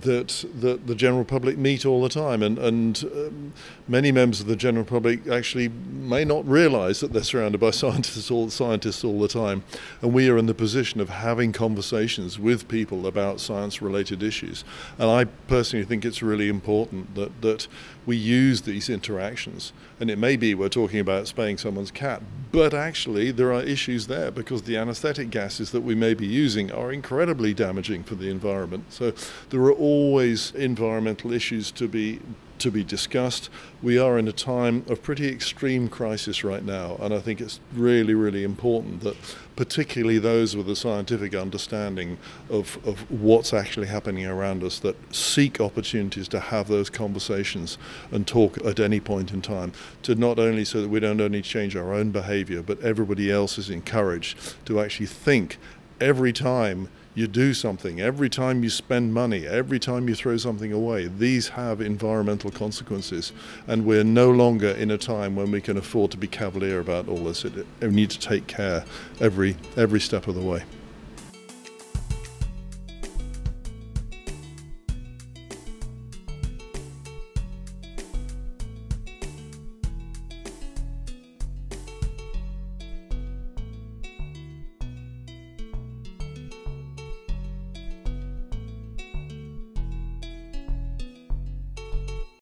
that, 0.00 0.44
that 0.60 0.86
the 0.86 0.94
general 0.94 1.24
public 1.24 1.56
meet 1.56 1.86
all 1.86 2.02
the 2.02 2.08
time, 2.08 2.42
and, 2.42 2.58
and 2.58 3.04
um, 3.04 3.52
many 3.86 4.10
members 4.10 4.40
of 4.40 4.46
the 4.46 4.56
general 4.56 4.84
public 4.84 5.28
actually 5.28 5.68
may 5.68 6.24
not 6.24 6.46
realise 6.48 7.00
that 7.00 7.12
they're 7.12 7.22
surrounded 7.22 7.58
by 7.58 7.70
scientists 7.70 8.30
all, 8.30 8.50
scientists 8.50 9.04
all 9.04 9.20
the 9.20 9.28
time. 9.28 9.62
And 10.02 10.12
we 10.12 10.28
are 10.28 10.36
in 10.36 10.46
the 10.46 10.54
position 10.54 11.00
of 11.00 11.08
having 11.08 11.52
conversations 11.52 12.38
with 12.38 12.66
people 12.68 13.06
about 13.06 13.40
science 13.40 13.80
related 13.80 14.22
issues. 14.22 14.64
And 14.98 15.10
I 15.10 15.24
personally 15.24 15.84
think 15.84 16.04
it's 16.04 16.22
really 16.22 16.48
important 16.48 17.14
that, 17.14 17.42
that 17.42 17.68
we 18.06 18.16
use 18.16 18.62
these 18.62 18.88
interactions. 18.88 19.72
And 20.00 20.10
it 20.10 20.18
may 20.18 20.36
be 20.36 20.54
we're 20.54 20.68
talking 20.68 21.00
about 21.00 21.28
spaying 21.28 21.58
someone's 21.58 21.90
cat, 21.90 22.22
but 22.52 22.74
actually 22.74 23.30
there 23.30 23.52
are 23.52 23.62
issues 23.62 24.06
there 24.06 24.30
because 24.30 24.62
the 24.62 24.76
anesthetic 24.76 25.30
gases 25.30 25.70
that 25.70 25.80
we 25.80 25.94
may 25.94 26.14
be 26.14 26.26
using 26.26 26.70
are 26.70 26.92
incredibly 26.92 27.54
damaging 27.54 28.04
for 28.04 28.14
the 28.14 28.30
environment. 28.30 28.92
So 28.92 29.12
there 29.50 29.60
are 29.60 29.72
always 29.72 30.52
environmental 30.54 31.32
issues 31.32 31.70
to 31.72 31.88
be 31.88 32.20
to 32.64 32.70
be 32.70 32.82
discussed. 32.82 33.50
We 33.82 33.98
are 33.98 34.18
in 34.18 34.26
a 34.26 34.32
time 34.32 34.86
of 34.88 35.02
pretty 35.02 35.28
extreme 35.28 35.86
crisis 35.88 36.42
right 36.42 36.64
now, 36.64 36.96
and 36.98 37.12
I 37.12 37.20
think 37.20 37.40
it's 37.42 37.60
really, 37.74 38.14
really 38.14 38.42
important 38.42 39.02
that, 39.02 39.16
particularly 39.54 40.18
those 40.18 40.56
with 40.56 40.68
a 40.70 40.74
scientific 40.74 41.34
understanding 41.34 42.16
of, 42.48 42.78
of 42.86 43.10
what's 43.10 43.52
actually 43.52 43.86
happening 43.88 44.24
around 44.24 44.64
us, 44.64 44.78
that 44.78 44.96
seek 45.14 45.60
opportunities 45.60 46.26
to 46.28 46.40
have 46.40 46.66
those 46.68 46.88
conversations 46.88 47.76
and 48.10 48.26
talk 48.26 48.56
at 48.64 48.80
any 48.80 48.98
point 48.98 49.30
in 49.30 49.42
time, 49.42 49.72
to 50.02 50.14
not 50.14 50.38
only 50.38 50.64
so 50.64 50.80
that 50.80 50.88
we 50.88 51.00
don't 51.00 51.20
only 51.20 51.42
change 51.42 51.76
our 51.76 51.92
own 51.92 52.12
behavior, 52.12 52.62
but 52.62 52.80
everybody 52.80 53.30
else 53.30 53.58
is 53.58 53.68
encouraged 53.68 54.54
to 54.64 54.80
actually 54.80 55.06
think 55.06 55.58
every 56.00 56.32
time 56.32 56.88
you 57.14 57.26
do 57.26 57.54
something, 57.54 58.00
every 58.00 58.28
time 58.28 58.64
you 58.64 58.70
spend 58.70 59.14
money, 59.14 59.46
every 59.46 59.78
time 59.78 60.08
you 60.08 60.14
throw 60.14 60.36
something 60.36 60.72
away, 60.72 61.06
these 61.06 61.48
have 61.48 61.80
environmental 61.80 62.50
consequences. 62.50 63.32
And 63.66 63.84
we're 63.86 64.04
no 64.04 64.30
longer 64.30 64.70
in 64.70 64.90
a 64.90 64.98
time 64.98 65.36
when 65.36 65.50
we 65.50 65.60
can 65.60 65.76
afford 65.76 66.10
to 66.12 66.16
be 66.16 66.26
cavalier 66.26 66.80
about 66.80 67.08
all 67.08 67.24
this. 67.24 67.44
It, 67.44 67.66
we 67.80 67.88
need 67.88 68.10
to 68.10 68.18
take 68.18 68.46
care 68.46 68.84
every 69.20 69.56
every 69.76 70.00
step 70.00 70.26
of 70.26 70.34
the 70.34 70.42
way. 70.42 70.64